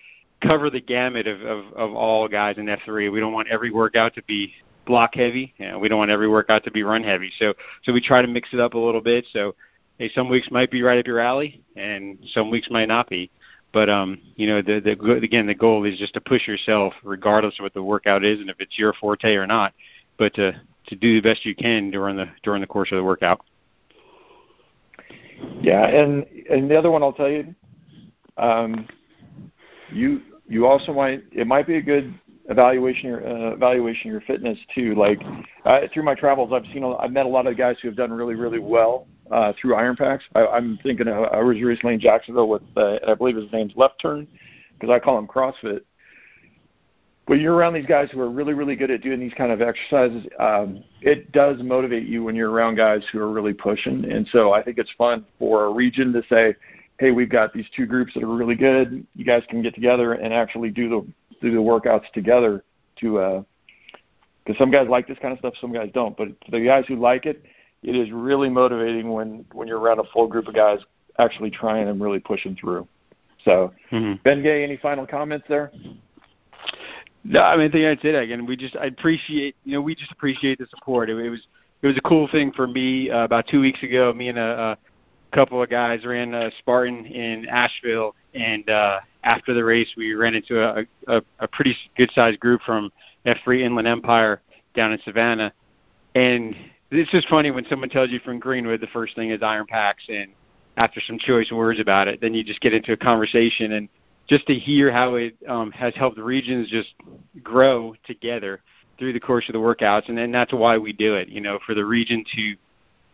cover 0.41 0.71
the 0.71 0.81
gamut 0.81 1.27
of 1.27 1.41
of, 1.41 1.73
of 1.75 1.95
all 1.95 2.29
guys 2.29 2.57
in 2.57 2.67
F3. 2.67 3.13
We 3.13 3.19
don't 3.19 3.33
want 3.33 3.49
every 3.49 3.73
workout 3.73 4.15
to 4.15 4.23
be 4.23 4.55
block 4.87 5.15
heavy. 5.15 5.55
Know, 5.59 5.81
we 5.81 5.89
don't 5.89 5.99
want 5.99 6.13
every 6.13 6.29
workout 6.29 6.63
to 6.65 6.71
be 6.71 6.85
run 6.85 7.03
heavy. 7.03 7.33
So 7.37 7.53
so 7.83 7.93
we 7.93 8.01
try 8.01 8.23
to 8.23 8.29
mix 8.29 8.51
it 8.53 8.61
up 8.61 8.75
a 8.75 8.79
little 8.79 9.01
bit. 9.01 9.27
So 9.33 9.57
hey, 9.99 10.11
some 10.15 10.29
weeks 10.29 10.53
might 10.53 10.71
be 10.71 10.83
right 10.83 11.01
up 11.01 11.07
your 11.07 11.19
alley, 11.19 11.63
and 11.75 12.19
some 12.33 12.49
weeks 12.49 12.69
might 12.71 12.87
not 12.87 13.11
be. 13.11 13.29
But 13.73 13.91
um, 13.91 14.21
you 14.37 14.47
know, 14.47 14.63
the 14.63 14.81
the 14.81 15.13
again, 15.15 15.49
the 15.49 15.55
goal 15.55 15.85
is 15.85 15.99
just 15.99 16.15
to 16.15 16.21
push 16.21 16.47
yourself, 16.47 16.95
regardless 17.03 17.59
of 17.59 17.65
what 17.65 17.75
the 17.75 17.83
workout 17.83 18.25
is, 18.25 18.39
and 18.39 18.49
if 18.49 18.61
it's 18.61 18.79
your 18.79 18.93
forte 18.93 19.35
or 19.35 19.49
not. 19.49 19.75
But 20.17 20.35
to 20.35 20.61
to 20.89 20.97
do 20.97 21.21
the 21.21 21.29
best 21.29 21.45
you 21.45 21.55
can 21.55 21.91
during 21.91 22.17
the 22.17 22.27
during 22.43 22.61
the 22.61 22.67
course 22.67 22.91
of 22.93 22.97
the 22.97 23.05
workout. 23.05 23.41
Yeah, 25.61 25.87
and 25.87 26.25
and 26.51 26.71
the 26.71 26.77
other 26.77 26.91
one 26.91 27.03
I'll 27.03 27.13
tell 27.13 27.31
you, 27.31 27.55
um, 28.37 28.87
you 29.93 30.23
you 30.49 30.67
also 30.67 30.93
might 30.93 31.25
it 31.33 31.47
might 31.47 31.67
be 31.67 31.77
a 31.77 31.83
good 31.83 32.15
evaluation 32.49 33.11
your 33.11 33.27
uh, 33.27 33.53
evaluation 33.53 34.11
your 34.11 34.21
fitness 34.23 34.59
too. 34.75 34.95
Like 34.95 35.21
uh, 35.65 35.81
through 35.93 36.05
my 36.05 36.15
travels, 36.15 36.53
I've 36.53 36.67
seen 36.73 36.85
I've 36.85 37.13
met 37.13 37.27
a 37.27 37.29
lot 37.29 37.47
of 37.47 37.57
guys 37.57 37.77
who 37.81 37.89
have 37.89 37.97
done 37.97 38.13
really 38.13 38.35
really 38.35 38.59
well 38.59 39.07
uh, 39.31 39.53
through 39.61 39.75
IronPAX. 39.75 40.21
I, 40.35 40.47
I'm 40.47 40.79
thinking 40.83 41.09
of, 41.09 41.25
I 41.33 41.41
was 41.43 41.61
recently 41.61 41.95
in 41.95 42.01
Jacksonville 42.01 42.49
with 42.49 42.63
uh, 42.77 42.99
I 43.07 43.15
believe 43.15 43.37
his 43.37 43.53
name's 43.53 43.75
Left 43.77 44.01
Turn 44.01 44.27
because 44.75 44.93
I 44.93 44.99
call 44.99 45.19
him 45.19 45.27
CrossFit. 45.27 45.83
When 47.29 47.41
you're 47.41 47.55
around 47.55 47.75
these 47.75 47.85
guys 47.85 48.09
who 48.11 48.21
are 48.23 48.31
really 48.31 48.55
really 48.55 48.75
good 48.75 48.91
at 48.91 49.03
doing 49.03 49.21
these 49.21 49.35
kind 49.35 49.53
of 49.53 49.61
exercises, 49.61 50.27
um, 50.39 50.83
it 51.03 51.31
does 51.31 51.63
motivate 51.63 52.07
you 52.07 52.25
when 52.25 52.35
you're 52.35 52.51
around 52.51 52.77
guys 52.77 53.03
who 53.13 53.21
are 53.21 53.31
really 53.31 53.53
pushing. 53.53 54.11
And 54.11 54.27
so 54.33 54.53
I 54.55 54.63
think 54.63 54.79
it's 54.79 54.91
fun 54.97 55.27
for 55.39 55.67
a 55.67 55.71
region 55.71 56.11
to 56.15 56.23
say, 56.31 56.57
hey, 56.99 57.11
we've 57.11 57.29
got 57.29 57.53
these 57.53 57.67
two 57.77 57.85
groups 57.85 58.15
that 58.15 58.23
are 58.23 58.35
really 58.35 58.55
good. 58.55 59.07
You 59.15 59.27
guys 59.27 59.43
can 59.51 59.61
get 59.63 59.75
together 59.75 60.15
and 60.15 60.33
actually 60.33 60.71
do 60.71 60.89
the 60.89 61.07
do 61.43 61.51
the 61.51 61.59
workouts 61.59 62.11
together 62.15 62.65
to 63.01 63.19
uh 63.19 63.43
because 64.43 64.59
some 64.59 64.71
guys 64.71 64.89
like 64.89 65.07
this 65.07 65.19
kind 65.21 65.33
of 65.35 65.39
stuff, 65.39 65.53
some 65.61 65.75
guys 65.75 65.91
don't. 65.93 66.17
But 66.17 66.29
the 66.51 66.65
guys 66.65 66.87
who 66.89 66.97
like 66.97 67.27
it, 67.27 67.45
it 67.83 67.95
is 67.95 68.11
really 68.11 68.49
motivating 68.49 69.13
when 69.13 69.45
when 69.53 69.69
you're 69.69 69.81
around 69.81 69.99
a 69.99 70.05
full 70.15 70.29
group 70.29 70.49
of 70.49 70.55
guys 70.55 70.79
actually 71.19 71.51
trying 71.51 71.89
and 71.89 72.01
really 72.01 72.21
pushing 72.21 72.57
through. 72.57 72.89
So, 73.45 73.73
mm-hmm. 73.93 74.15
Ben 74.25 74.43
Gay, 74.43 74.65
any 74.65 74.77
final 74.79 75.07
comments 75.07 75.47
there? 75.49 75.71
No, 77.29 77.43
I 77.43 77.57
mean, 77.59 77.67
I 77.67 77.71
think 77.71 77.85
that's 77.85 78.05
it. 78.05 78.15
Again, 78.15 78.47
we 78.47 78.57
just 78.57 78.75
I 78.75 78.87
appreciate 78.87 79.55
you 79.65 79.75
know 79.75 79.83
we 79.83 79.95
just 79.95 80.11
appreciate 80.11 80.59
the 80.59 80.67
support. 80.67 81.11
It, 81.11 81.19
it 81.19 81.29
was 81.29 81.47
it 81.83 81.87
was 81.87 81.97
a 81.99 82.01
cool 82.01 82.27
thing 82.33 82.53
for 82.53 82.67
me 82.67 83.11
uh, 83.11 83.25
about 83.25 83.47
two 83.47 83.61
weeks 83.61 83.83
ago. 83.83 84.15
Me 84.15 84.29
and 84.29 84.39
a, 84.39 84.79
a 85.33 85.37
couple 85.37 85.63
of 85.63 85.69
guys 85.69 86.07
ran 86.07 86.33
a 86.33 86.51
Spartan 86.59 87.05
in 87.05 87.47
Asheville, 87.47 88.15
and 88.33 88.69
uh, 88.71 89.01
after 89.25 89.53
the 89.53 89.63
race, 89.63 89.89
we 89.95 90.15
ran 90.15 90.35
into 90.35 90.59
a, 90.59 90.87
a, 91.07 91.23
a 91.41 91.49
pretty 91.49 91.77
good 91.99 92.11
sized 92.15 92.41
group 92.41 92.63
from 92.63 92.91
F3 93.27 93.61
Inland 93.61 93.87
Empire 93.87 94.41
down 94.75 94.93
in 94.93 94.99
Savannah, 95.05 95.53
and 96.15 96.57
it's 96.91 97.11
just 97.11 97.29
funny 97.29 97.51
when 97.51 97.67
someone 97.69 97.91
tells 97.91 98.09
you 98.09 98.21
from 98.21 98.39
Greenwood 98.39 98.81
the 98.81 98.87
first 98.87 99.15
thing 99.15 99.31
is 99.31 99.41
IronPAX, 99.41 99.95
and 100.09 100.33
after 100.79 100.99
some 101.07 101.19
choice 101.19 101.53
words 101.53 101.79
about 101.79 102.09
it, 102.09 102.23
then 102.23 102.33
you 102.33 102.43
just 102.43 102.63
get 102.63 102.73
into 102.73 102.93
a 102.93 102.97
conversation 102.97 103.73
and 103.73 103.91
just 104.29 104.47
to 104.47 104.55
hear 104.55 104.93
how 104.93 105.15
it 105.15 105.37
um, 105.49 105.71
has 105.73 105.95
helped 105.95 106.19
regions 106.19 106.69
just 106.69 106.95
grow 107.43 107.95
together 108.05 108.61
through 108.99 109.13
the 109.13 109.21
course 109.21 109.49
of 109.49 109.53
the 109.53 109.59
workouts, 109.59 110.09
and 110.09 110.19
then 110.19 110.31
that's 110.31 110.53
why 110.53 110.77
we 110.77 110.93
do 110.93 111.15
it. 111.15 111.29
You 111.29 111.41
know, 111.41 111.59
for 111.65 111.75
the 111.75 111.85
region 111.85 112.25
to, 112.37 112.57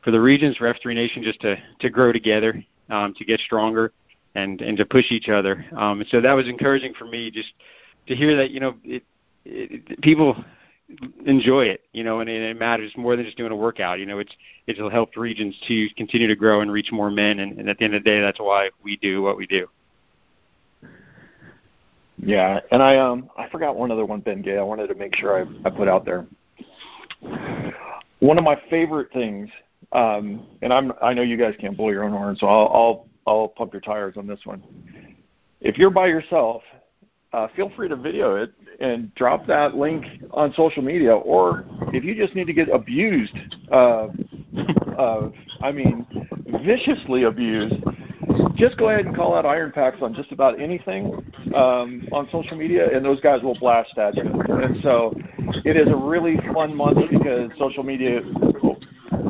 for 0.03 0.11
the 0.11 0.21
regions 0.21 0.57
for 0.57 0.73
F3 0.73 0.95
Nation 0.95 1.23
just 1.23 1.41
to 1.41 1.57
to 1.81 1.91
grow 1.91 2.13
together, 2.13 2.63
um, 2.91 3.15
to 3.15 3.25
get 3.25 3.41
stronger, 3.41 3.93
and 4.35 4.61
and 4.61 4.77
to 4.77 4.85
push 4.85 5.11
each 5.11 5.29
other. 5.29 5.65
Um, 5.77 6.01
and 6.01 6.09
so 6.09 6.21
that 6.21 6.33
was 6.33 6.49
encouraging 6.49 6.95
for 6.95 7.07
me 7.07 7.31
just 7.31 7.53
to 8.09 8.17
hear 8.17 8.37
that 8.37 8.51
you 8.51 8.61
know 8.61 8.75
it, 8.83 9.05
it, 9.45 10.01
people 10.03 10.45
enjoy 11.27 11.65
it, 11.65 11.83
you 11.93 12.05
know, 12.05 12.21
and, 12.21 12.29
it 12.29 12.59
matters 12.59 12.93
more 12.97 13.17
than 13.17 13.25
just 13.25 13.39
doing 13.39 13.53
a 13.53 13.57
workout. 13.57 14.01
You 14.01 14.07
know, 14.07 14.19
it's 14.19 14.33
it'll 14.67 14.91
help 14.91 15.17
regions 15.17 15.57
to 15.69 15.89
continue 15.97 16.29
to 16.29 16.37
grow 16.37 16.61
and 16.61 16.73
reach 16.73 16.91
more 16.93 17.11
men, 17.11 17.39
and, 17.39 17.59
and 17.59 17.69
at 17.69 17.79
the 17.79 17.85
end 17.85 17.95
of 17.95 18.03
the 18.03 18.11
day, 18.11 18.21
that's 18.21 18.41
why 18.41 18.71
we 18.83 18.97
do 18.97 19.23
what 19.23 19.37
we 19.37 19.47
do. 19.47 19.69
Yeah, 22.23 22.61
and 22.71 22.83
I 22.83 22.97
um 22.97 23.31
I 23.37 23.49
forgot 23.49 23.77
one 23.77 23.91
other 23.91 24.05
one, 24.05 24.21
Ben 24.21 24.43
Gay. 24.43 24.59
I 24.59 24.63
wanted 24.63 24.87
to 24.89 24.95
make 24.95 25.15
sure 25.17 25.43
I 25.43 25.69
I 25.69 25.71
put 25.71 25.89
out 25.89 26.05
there. 26.05 26.27
One 28.21 28.39
of 28.39 28.45
my 28.45 28.61
favorite 28.71 29.13
things, 29.13 29.51
um, 29.93 30.47
and 30.63 30.73
I'm 30.73 30.93
I 31.03 31.13
know 31.13 31.23
you 31.23 31.37
guys 31.37 31.55
can't 31.61 31.77
blow 31.77 31.91
your 31.91 32.05
own 32.05 32.13
horn, 32.13 32.37
so 32.37 32.47
I'll 32.47 32.69
I'll 32.73 33.07
I'll 33.27 33.49
pump 33.49 33.73
your 33.73 33.83
tires 33.83 34.15
on 34.17 34.27
this 34.27 34.41
one. 34.45 34.63
If 35.61 35.77
you're 35.79 35.91
by 35.91 36.07
yourself, 36.07 36.63
uh, 37.33 37.49
feel 37.57 37.71
free 37.75 37.89
to 37.89 37.97
video 37.97 38.37
it 38.37 38.53
and 38.81 39.15
drop 39.15 39.47
that 39.47 39.75
link 39.75 40.05
on 40.31 40.53
social 40.55 40.83
media. 40.83 41.15
Or 41.15 41.65
if 41.93 42.05
you 42.05 42.15
just 42.15 42.35
need 42.35 42.47
to 42.47 42.53
get 42.53 42.69
abused, 42.69 43.37
uh, 43.73 44.09
uh, 44.99 45.31
I 45.63 45.73
mean, 45.73 46.07
viciously 46.65 47.25
abused, 47.25 47.77
just 48.55 48.77
go 48.77 48.89
ahead 48.91 49.07
and 49.07 49.17
call 49.17 49.35
out 49.35 49.45
IronPAX 49.45 50.01
on 50.03 50.15
just 50.15 50.33
about 50.33 50.61
anything 50.61 51.25
um, 51.55 52.09
on 52.13 52.29
social 52.31 52.57
media, 52.57 52.95
and 52.95 53.05
those 53.05 53.21
guys 53.21 53.43
will 53.43 53.59
blast 53.59 53.97
at 53.99 54.17
you. 54.17 54.23
And 54.23 54.83
so 54.83 55.15
it 55.65 55.77
is 55.77 55.89
a 55.89 55.97
really 55.97 56.39
fun 56.53 56.75
month 56.75 56.99
because 57.11 57.51
social 57.59 57.83
media. 57.83 58.21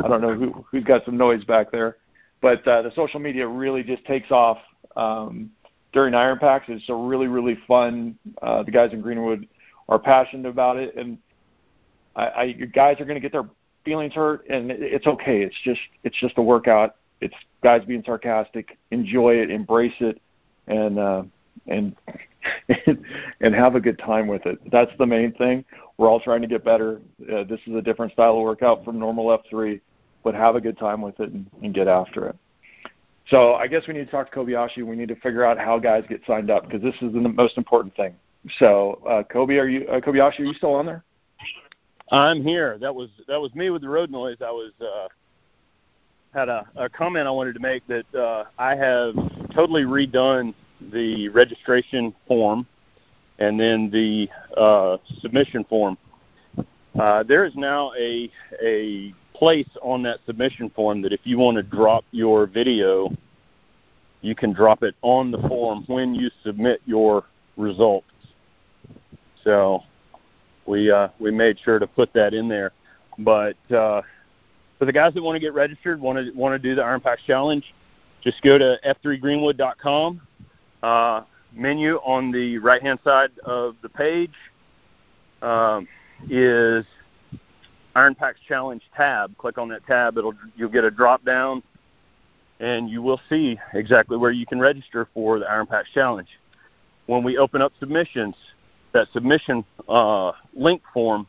I 0.04 0.09
don't 0.09 0.21
know 0.21 0.35
who 0.35 0.64
who's 0.71 0.85
got 0.85 1.04
some 1.04 1.16
noise 1.16 1.45
back 1.45 1.71
there, 1.73 1.97
but 2.40 2.66
uh, 2.66 2.83
the 2.83 2.93
social 2.95 3.21
media 3.21 3.47
really 3.47 3.83
just 3.83 4.04
takes 4.04 4.31
off. 4.31 4.59
Um, 4.97 5.50
during 5.95 6.12
IronPAX. 6.12 6.62
It's 6.69 6.88
a 6.90 6.95
really 6.95 7.28
really 7.28 7.57
fun. 7.66 8.19
Uh, 8.43 8.62
the 8.64 8.71
guys 8.71 8.93
in 8.93 9.00
Greenwood 9.00 9.49
are 9.88 9.99
passionate 9.99 10.49
about 10.49 10.76
it, 10.76 10.95
and 10.97 11.16
I, 12.16 12.26
I 12.26 12.52
guys 12.52 13.00
are 13.00 13.04
going 13.04 13.14
to 13.14 13.21
get 13.21 13.33
their 13.33 13.49
feelings 13.85 14.12
hurt, 14.12 14.47
and 14.50 14.71
it's 14.71 15.07
okay. 15.07 15.40
It's 15.43 15.57
just 15.64 15.81
it's 16.02 16.16
just 16.19 16.37
a 16.37 16.43
workout. 16.43 16.97
It's 17.21 17.35
guys 17.62 17.83
being 17.87 18.02
sarcastic. 18.04 18.76
Enjoy 18.90 19.37
it, 19.37 19.50
embrace 19.50 19.95
it, 20.00 20.21
and 20.66 20.99
uh, 20.99 21.23
and 21.66 21.94
and 23.40 23.54
have 23.54 23.75
a 23.75 23.80
good 23.80 23.99
time 23.99 24.26
with 24.26 24.46
it. 24.46 24.58
That's 24.70 24.90
the 24.99 25.06
main 25.06 25.32
thing. 25.32 25.64
We're 25.96 26.08
all 26.08 26.20
trying 26.20 26.42
to 26.42 26.49
get 26.49 26.64
better. 26.64 27.00
Uh, 27.23 27.44
this 27.44 27.61
is 27.66 27.75
a 27.75 27.82
different 27.82 28.12
style 28.12 28.37
of 28.37 28.42
workout 28.42 28.84
from 28.84 28.99
normal 28.99 29.26
F3, 29.26 29.80
but 30.23 30.34
have 30.34 30.56
a 30.56 30.61
good 30.61 30.78
time 30.78 31.00
with 31.00 31.18
it 31.20 31.30
and, 31.30 31.46
and 31.62 31.73
get 31.73 31.88
after 31.88 32.28
it. 32.28 32.37
So 33.28 33.54
I 33.54 33.68
guess 33.68 33.87
we 33.88 33.94
need 33.94 34.04
to 34.04 34.11
talk 34.11 34.30
to 34.30 34.37
Kobayashi. 34.38 34.84
We 34.84 34.96
need 34.96 35.08
to 35.08 35.16
figure 35.16 35.44
out 35.44 35.58
how 35.58 35.78
guys 35.78 36.04
get 36.08 36.20
signed 36.26 36.50
up 36.50 36.64
because 36.64 36.82
this 36.82 36.94
is 37.00 37.12
the 37.12 37.20
most 37.20 37.56
important 37.56 37.94
thing. 37.96 38.14
So 38.58 39.00
uh, 39.08 39.23
Kobe, 39.23 39.56
are 39.56 39.68
you 39.68 39.87
uh, 39.88 40.00
Kobayashi? 40.00 40.40
Are 40.40 40.44
you 40.44 40.54
still 40.54 40.75
on 40.75 40.87
there? 40.87 41.04
I'm 42.11 42.42
here. 42.42 42.76
That 42.78 42.94
was 42.94 43.08
that 43.28 43.40
was 43.40 43.54
me 43.54 43.70
with 43.70 43.82
the 43.82 43.88
road 43.88 44.11
noise. 44.11 44.37
I 44.40 44.50
was 44.50 44.73
uh, 44.80 45.08
had 46.34 46.49
a, 46.49 46.66
a 46.76 46.88
comment 46.88 47.26
I 47.26 47.30
wanted 47.30 47.54
to 47.54 47.61
make 47.61 47.87
that 47.87 48.14
uh, 48.14 48.44
I 48.58 48.75
have 48.75 49.14
totally 49.54 49.84
redone 49.84 50.52
the 50.93 51.29
registration 51.31 52.14
form 52.26 52.67
and 53.38 53.59
then 53.59 53.91
the 53.91 54.29
uh, 54.57 54.97
submission 55.21 55.64
form. 55.64 55.99
Uh, 56.99 57.23
there 57.25 57.45
is 57.45 57.55
now 57.57 57.93
a 57.99 58.31
a 58.62 59.12
place 59.35 59.69
on 59.83 60.03
that 60.03 60.21
submission 60.26 60.71
form 60.71 61.03
that 61.03 61.12
if 61.12 61.21
you 61.25 61.38
want 61.38 61.57
to 61.57 61.62
drop 61.62 62.05
your 62.12 62.47
video, 62.47 63.11
you 64.21 64.35
can 64.35 64.53
drop 64.53 64.83
it 64.83 64.95
on 65.03 65.31
the 65.31 65.38
form 65.49 65.85
when 65.88 66.14
you 66.14 66.31
submit 66.45 66.81
your 66.87 67.25
results. 67.57 68.07
So 69.43 69.83
we 70.67 70.91
uh, 70.91 71.09
we 71.19 71.31
made 71.31 71.59
sure 71.59 71.79
to 71.79 71.87
put 71.87 72.12
that 72.14 72.33
in 72.33 72.49
there. 72.49 72.73
But 73.19 73.57
uh, 73.71 74.03
for 74.79 74.87
the 74.87 74.93
guys 74.93 75.14
that 75.14 75.23
want 75.23 75.37
to 75.37 75.41
get 75.41 75.53
registered, 75.53 76.00
want 76.00 76.19
to 76.19 76.33
want 76.33 76.55
to 76.55 76.59
do 76.59 76.75
the 76.75 76.83
IronPAX 76.83 77.19
Challenge, 77.26 77.64
just 78.23 78.41
go 78.43 78.57
to 78.57 78.79
f3greenwood.com. 78.87 80.21
Uh, 80.85 81.25
menu 81.55 81.97
on 82.05 82.31
the 82.31 82.59
right 82.59 82.83
hand 82.83 82.99
side 83.03 83.31
of 83.47 83.75
the 83.81 83.88
page. 83.88 84.35
Um, 85.41 85.88
is 86.29 86.85
IronPAX 87.97 88.35
Challenge 88.47 88.83
tab. 88.95 89.35
Click 89.38 89.57
on 89.57 89.69
that 89.71 89.87
tab. 89.87 90.19
It'll 90.19 90.35
you'll 90.57 90.69
get 90.69 90.85
a 90.85 90.91
drop 90.91 91.25
down, 91.25 91.62
and 92.61 92.91
you 92.91 93.00
will 93.00 93.19
see 93.31 93.59
exactly 93.73 94.19
where 94.19 94.31
you 94.31 94.45
can 94.45 94.61
register 94.61 95.09
for 95.14 95.38
the 95.38 95.47
IronPAX 95.47 95.85
Challenge. 95.95 96.29
When 97.07 97.25
we 97.25 97.38
open 97.38 97.62
up 97.62 97.73
submissions, 97.81 98.35
that 98.93 99.09
submission 99.14 99.64
uh, 99.88 100.33
link 100.55 100.83
form 100.93 101.26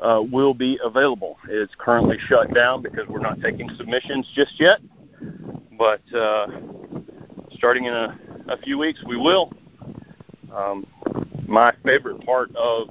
uh, 0.00 0.22
will 0.28 0.54
be 0.54 0.76
available. 0.82 1.36
It's 1.48 1.72
currently 1.78 2.18
shut 2.26 2.52
down 2.52 2.82
because 2.82 3.06
we're 3.06 3.20
not 3.20 3.40
taking 3.40 3.70
submissions 3.76 4.28
just 4.34 4.58
yet, 4.58 4.80
but 5.78 6.02
uh, 6.12 6.48
starting 7.52 7.84
in 7.84 7.92
a, 7.92 8.18
a 8.52 8.58
few 8.58 8.78
weeks 8.78 9.02
we 9.06 9.16
will. 9.16 9.52
Um, 10.54 10.86
my 11.46 11.72
favorite 11.84 12.24
part 12.24 12.54
of 12.54 12.88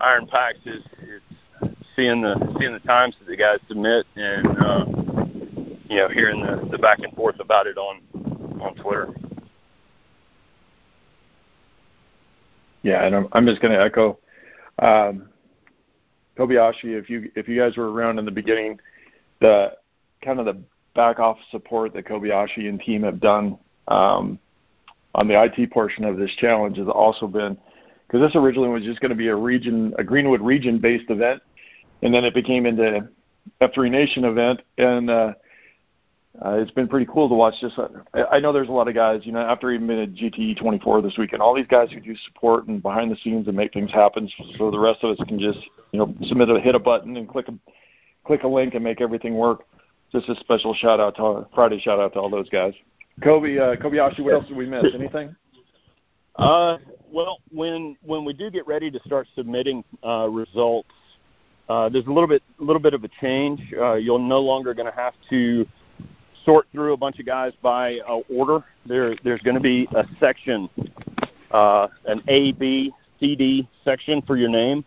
IronPAX 0.00 0.54
is, 0.64 0.82
is 1.02 1.70
seeing 1.96 2.22
the 2.22 2.36
seeing 2.58 2.72
the 2.72 2.80
times 2.80 3.16
that 3.18 3.26
the 3.26 3.36
guys 3.36 3.58
submit 3.68 4.06
and 4.14 4.46
uh, 4.46 4.84
you 5.88 5.96
know 5.96 6.08
hearing 6.08 6.40
the, 6.40 6.68
the 6.70 6.78
back 6.78 7.00
and 7.00 7.12
forth 7.14 7.40
about 7.40 7.66
it 7.66 7.76
on 7.76 8.00
on 8.60 8.74
Twitter. 8.76 9.12
Yeah, 12.82 13.04
and 13.04 13.14
I'm, 13.14 13.28
I'm 13.32 13.46
just 13.46 13.60
going 13.60 13.74
to 13.74 13.82
echo 13.82 14.18
um, 14.78 15.28
Kobayashi. 16.38 16.84
If 16.84 17.10
you 17.10 17.30
if 17.34 17.48
you 17.48 17.58
guys 17.58 17.76
were 17.76 17.92
around 17.92 18.18
in 18.18 18.24
the 18.24 18.30
beginning, 18.30 18.78
the 19.40 19.72
kind 20.24 20.38
of 20.38 20.46
the 20.46 20.62
back 20.94 21.18
office 21.18 21.44
support 21.50 21.92
that 21.94 22.06
Kobayashi 22.06 22.68
and 22.68 22.80
team 22.80 23.02
have 23.02 23.20
done 23.20 23.58
um, 23.90 24.38
on 25.14 25.28
the 25.28 25.42
IT 25.42 25.70
portion 25.70 26.04
of 26.04 26.16
this 26.16 26.30
challenge 26.36 26.78
has 26.78 26.88
also 26.88 27.26
been 27.26 27.58
because 28.06 28.26
this 28.26 28.34
originally 28.34 28.68
was 28.68 28.82
just 28.82 29.00
going 29.00 29.10
to 29.10 29.16
be 29.16 29.28
a 29.28 29.36
region, 29.36 29.94
a 29.98 30.04
Greenwood 30.04 30.40
region 30.40 30.78
based 30.78 31.10
event, 31.10 31.42
and 32.02 32.12
then 32.12 32.24
it 32.24 32.34
became 32.34 32.66
into 32.66 33.08
F3 33.60 33.90
Nation 33.90 34.24
event, 34.24 34.62
and 34.78 35.08
uh, 35.08 35.32
uh, 36.44 36.52
it's 36.52 36.70
been 36.72 36.88
pretty 36.88 37.06
cool 37.06 37.28
to 37.28 37.34
watch. 37.34 37.54
Just 37.60 37.78
I 38.32 38.40
know 38.40 38.52
there's 38.52 38.68
a 38.68 38.72
lot 38.72 38.88
of 38.88 38.94
guys, 38.94 39.20
you 39.24 39.32
know, 39.32 39.40
after 39.40 39.70
even 39.70 39.86
been 39.86 39.98
at 39.98 40.12
GTE 40.12 40.60
24 40.60 41.02
this 41.02 41.16
weekend, 41.18 41.42
all 41.42 41.54
these 41.54 41.66
guys 41.66 41.90
who 41.92 42.00
do 42.00 42.16
support 42.24 42.66
and 42.66 42.82
behind 42.82 43.12
the 43.12 43.16
scenes 43.16 43.46
and 43.46 43.56
make 43.56 43.72
things 43.72 43.92
happen, 43.92 44.28
so 44.58 44.70
the 44.70 44.78
rest 44.78 45.04
of 45.04 45.18
us 45.18 45.28
can 45.28 45.38
just 45.38 45.58
you 45.92 45.98
know 45.98 46.14
submit 46.22 46.48
a 46.48 46.58
hit 46.58 46.74
a 46.74 46.78
button 46.78 47.16
and 47.16 47.28
click 47.28 47.48
a 47.48 47.54
click 48.24 48.42
a 48.42 48.48
link 48.48 48.74
and 48.74 48.82
make 48.82 49.00
everything 49.00 49.34
work. 49.34 49.64
Just 50.10 50.28
a 50.28 50.34
special 50.40 50.74
shout 50.74 50.98
out 50.98 51.16
to 51.16 51.46
Friday 51.54 51.78
shout 51.78 52.00
out 52.00 52.12
to 52.14 52.20
all 52.20 52.30
those 52.30 52.48
guys. 52.48 52.74
Kobe, 53.22 53.58
uh, 53.58 53.76
Kobayashi, 53.76 54.20
what 54.20 54.34
else 54.34 54.46
did 54.46 54.56
we 54.56 54.66
miss? 54.66 54.84
Anything? 54.94 55.34
Uh, 56.36 56.78
well, 57.12 57.38
when 57.50 57.96
when 58.02 58.24
we 58.24 58.32
do 58.32 58.50
get 58.50 58.66
ready 58.66 58.90
to 58.90 59.00
start 59.00 59.26
submitting 59.34 59.84
uh, 60.04 60.28
results, 60.30 60.88
uh, 61.68 61.88
there's 61.88 62.06
a 62.06 62.10
little 62.12 62.28
bit 62.28 62.42
a 62.60 62.64
little 62.64 62.80
bit 62.80 62.94
of 62.94 63.04
a 63.04 63.08
change. 63.20 63.60
Uh, 63.78 63.94
you're 63.94 64.18
no 64.18 64.40
longer 64.40 64.74
going 64.74 64.90
to 64.90 64.96
have 64.96 65.14
to 65.28 65.66
sort 66.44 66.66
through 66.72 66.94
a 66.94 66.96
bunch 66.96 67.18
of 67.18 67.26
guys 67.26 67.52
by 67.62 67.98
uh, 68.08 68.20
order. 68.32 68.64
There 68.86 69.14
there's 69.22 69.42
going 69.42 69.56
to 69.56 69.60
be 69.60 69.88
a 69.94 70.04
section, 70.18 70.70
uh, 71.50 71.88
an 72.06 72.22
A, 72.28 72.52
B, 72.52 72.92
C, 73.18 73.36
D 73.36 73.68
section 73.84 74.22
for 74.22 74.36
your 74.36 74.50
name. 74.50 74.84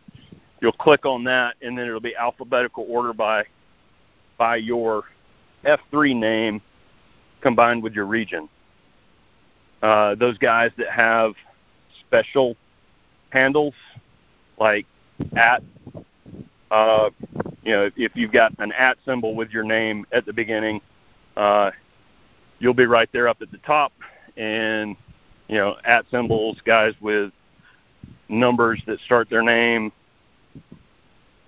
You'll 0.61 0.71
click 0.71 1.05
on 1.05 1.25
that, 1.25 1.55
and 1.61 1.77
then 1.77 1.87
it'll 1.87 1.99
be 1.99 2.15
alphabetical 2.15 2.85
order 2.89 3.13
by 3.13 3.43
by 4.37 4.55
your 4.55 5.03
F3 5.65 6.15
name 6.15 6.61
combined 7.43 7.83
with 7.83 7.93
your 7.93 8.05
region. 8.05 8.49
Uh, 9.83 10.15
those 10.15 10.37
guys 10.37 10.71
that 10.77 10.89
have 10.89 11.33
special 11.99 12.55
handles 13.29 13.75
like 14.57 14.87
at, 15.35 15.61
uh, 16.71 17.09
you 17.63 17.71
know, 17.71 17.91
if 17.95 18.15
you've 18.15 18.31
got 18.31 18.53
an 18.59 18.71
at 18.71 18.97
symbol 19.05 19.35
with 19.35 19.51
your 19.51 19.63
name 19.63 20.05
at 20.11 20.25
the 20.25 20.33
beginning, 20.33 20.81
uh, 21.35 21.69
you'll 22.59 22.73
be 22.73 22.85
right 22.85 23.09
there 23.11 23.27
up 23.27 23.41
at 23.41 23.51
the 23.51 23.57
top. 23.59 23.91
And, 24.37 24.95
you 25.47 25.57
know, 25.57 25.75
at 25.83 26.05
symbols, 26.09 26.57
guys 26.65 26.93
with 27.01 27.31
numbers 28.29 28.81
that 28.87 28.99
start 29.01 29.29
their 29.29 29.43
name, 29.43 29.91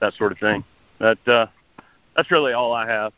that 0.01 0.13
sort 0.15 0.33
of 0.33 0.39
thing. 0.39 0.63
That 0.99 1.27
uh, 1.27 1.47
that's 2.15 2.29
really 2.31 2.53
all 2.53 2.73
I 2.73 2.87
have. 2.87 3.13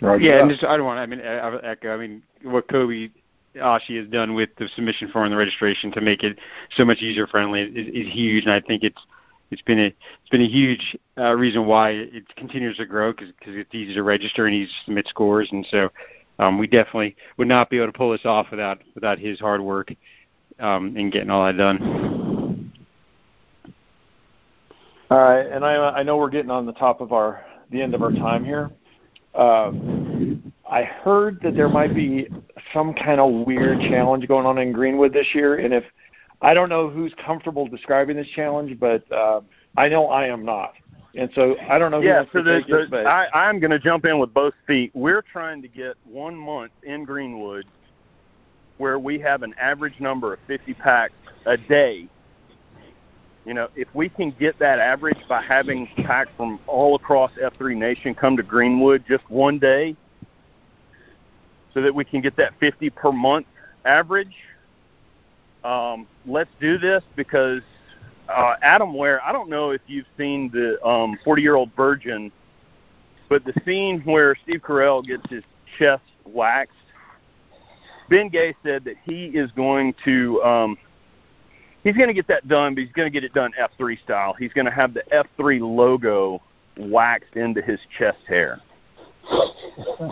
Right. 0.00 0.20
Yeah, 0.20 0.40
and 0.40 0.50
just, 0.50 0.64
I 0.64 0.76
don't 0.76 0.86
want. 0.86 1.00
I 1.00 1.06
mean, 1.06 1.20
I, 1.20 1.56
echo. 1.62 1.92
I 1.92 1.96
mean, 1.96 2.22
what 2.42 2.68
Kobe 2.68 3.08
Ashi 3.56 3.98
has 3.98 4.08
done 4.08 4.34
with 4.34 4.50
the 4.56 4.68
submission 4.74 5.08
form 5.10 5.24
and 5.24 5.32
the 5.32 5.36
registration 5.36 5.90
to 5.92 6.00
make 6.00 6.22
it 6.22 6.38
so 6.76 6.84
much 6.84 7.00
user 7.00 7.26
friendly 7.26 7.62
is, 7.62 7.88
is 7.88 8.12
huge, 8.12 8.44
and 8.44 8.52
I 8.52 8.60
think 8.60 8.84
it's 8.84 9.00
it's 9.50 9.62
been 9.62 9.78
a 9.78 9.86
it's 9.86 10.30
been 10.30 10.42
a 10.42 10.48
huge 10.48 10.96
uh, 11.18 11.34
reason 11.34 11.66
why 11.66 11.90
it 11.90 12.34
continues 12.36 12.76
to 12.76 12.86
grow 12.86 13.12
because 13.12 13.30
it's 13.40 13.74
easy 13.74 13.94
to 13.94 14.02
register 14.02 14.46
and 14.46 14.54
easy 14.54 14.68
to 14.68 14.84
submit 14.84 15.08
scores, 15.08 15.48
and 15.50 15.66
so 15.70 15.90
um, 16.38 16.58
we 16.58 16.66
definitely 16.66 17.16
would 17.36 17.48
not 17.48 17.70
be 17.70 17.78
able 17.78 17.86
to 17.86 17.92
pull 17.92 18.12
this 18.12 18.24
off 18.24 18.48
without 18.50 18.80
without 18.94 19.18
his 19.18 19.40
hard 19.40 19.60
work 19.60 19.92
um, 20.60 20.96
in 20.96 21.10
getting 21.10 21.30
all 21.30 21.44
that 21.44 21.56
done. 21.56 22.72
All 25.10 25.18
right, 25.18 25.46
and 25.46 25.64
I 25.64 25.74
I 25.90 26.02
know 26.02 26.16
we're 26.16 26.30
getting 26.30 26.50
on 26.50 26.66
the 26.66 26.72
top 26.72 27.00
of 27.00 27.12
our 27.12 27.44
the 27.70 27.82
end 27.82 27.94
of 27.94 28.02
our 28.02 28.12
time 28.12 28.44
here. 28.44 28.70
Um, 29.34 30.52
I 30.70 30.82
heard 30.82 31.40
that 31.42 31.54
there 31.54 31.68
might 31.68 31.94
be 31.94 32.28
some 32.72 32.92
kind 32.94 33.20
of 33.20 33.46
weird 33.46 33.80
challenge 33.80 34.26
going 34.28 34.46
on 34.46 34.58
in 34.58 34.72
Greenwood 34.72 35.12
this 35.12 35.26
year, 35.34 35.56
and 35.56 35.72
if 35.72 35.84
I 36.40 36.54
don't 36.54 36.68
know 36.68 36.88
who's 36.88 37.12
comfortable 37.24 37.66
describing 37.66 38.16
this 38.16 38.28
challenge, 38.28 38.78
but 38.78 39.10
uh, 39.10 39.40
I 39.76 39.88
know 39.88 40.08
I 40.08 40.26
am 40.26 40.44
not. 40.44 40.74
And 41.14 41.30
so 41.34 41.56
I 41.68 41.78
don't 41.78 41.90
know. 41.90 42.00
yeah, 42.00 42.24
so 42.32 42.42
the, 42.42 42.62
the, 42.68 43.00
it, 43.00 43.06
I, 43.06 43.26
I'm 43.34 43.58
going 43.58 43.70
to 43.70 43.78
jump 43.78 44.04
in 44.04 44.18
with 44.18 44.32
both 44.32 44.54
feet. 44.66 44.92
We're 44.94 45.22
trying 45.22 45.62
to 45.62 45.68
get 45.68 45.96
one 46.04 46.36
month 46.36 46.72
in 46.82 47.04
Greenwood 47.04 47.64
where 48.76 48.98
we 48.98 49.18
have 49.18 49.42
an 49.42 49.54
average 49.58 49.98
number 49.98 50.34
of 50.34 50.38
50 50.46 50.74
packs 50.74 51.14
a 51.46 51.56
day 51.56 52.08
you 53.48 53.54
know, 53.54 53.70
if 53.74 53.88
we 53.94 54.10
can 54.10 54.30
get 54.32 54.58
that 54.58 54.78
average 54.78 55.16
by 55.26 55.40
having 55.40 55.86
packs 56.04 56.30
from 56.36 56.60
all 56.66 56.94
across 56.94 57.32
F3 57.32 57.74
Nation 57.74 58.14
come 58.14 58.36
to 58.36 58.42
Greenwood 58.42 59.04
just 59.08 59.28
one 59.30 59.58
day, 59.58 59.96
so 61.72 61.80
that 61.80 61.94
we 61.94 62.04
can 62.04 62.20
get 62.20 62.36
that 62.36 62.52
50 62.60 62.90
per 62.90 63.10
month 63.10 63.46
average, 63.86 64.36
um, 65.64 66.06
let's 66.26 66.50
do 66.60 66.76
this 66.76 67.02
because 67.16 67.62
uh, 68.28 68.56
Adam 68.60 68.92
Ware, 68.92 69.24
I 69.24 69.32
don't 69.32 69.48
know 69.48 69.70
if 69.70 69.80
you've 69.86 70.06
seen 70.18 70.50
the 70.50 70.84
um, 70.86 71.18
40 71.24 71.40
year 71.40 71.54
old 71.54 71.70
virgin, 71.74 72.30
but 73.30 73.46
the 73.46 73.54
scene 73.64 74.02
where 74.02 74.36
Steve 74.42 74.60
Carell 74.60 75.02
gets 75.02 75.26
his 75.30 75.42
chest 75.78 76.04
waxed, 76.26 76.74
Ben 78.10 78.28
Gay 78.28 78.54
said 78.62 78.84
that 78.84 78.96
he 79.06 79.26
is 79.26 79.50
going 79.52 79.94
to 80.04 80.42
um, 80.42 80.78
he's 81.88 81.96
going 81.96 82.08
to 82.08 82.14
get 82.14 82.28
that 82.28 82.46
done, 82.48 82.74
but 82.74 82.84
he's 82.84 82.92
going 82.92 83.06
to 83.06 83.10
get 83.10 83.24
it 83.24 83.32
done 83.32 83.52
F3 83.58 84.00
style. 84.02 84.34
He's 84.34 84.52
going 84.52 84.66
to 84.66 84.70
have 84.70 84.92
the 84.92 85.02
F3 85.10 85.60
logo 85.60 86.42
waxed 86.76 87.34
into 87.34 87.62
his 87.62 87.80
chest 87.98 88.18
hair. 88.26 88.60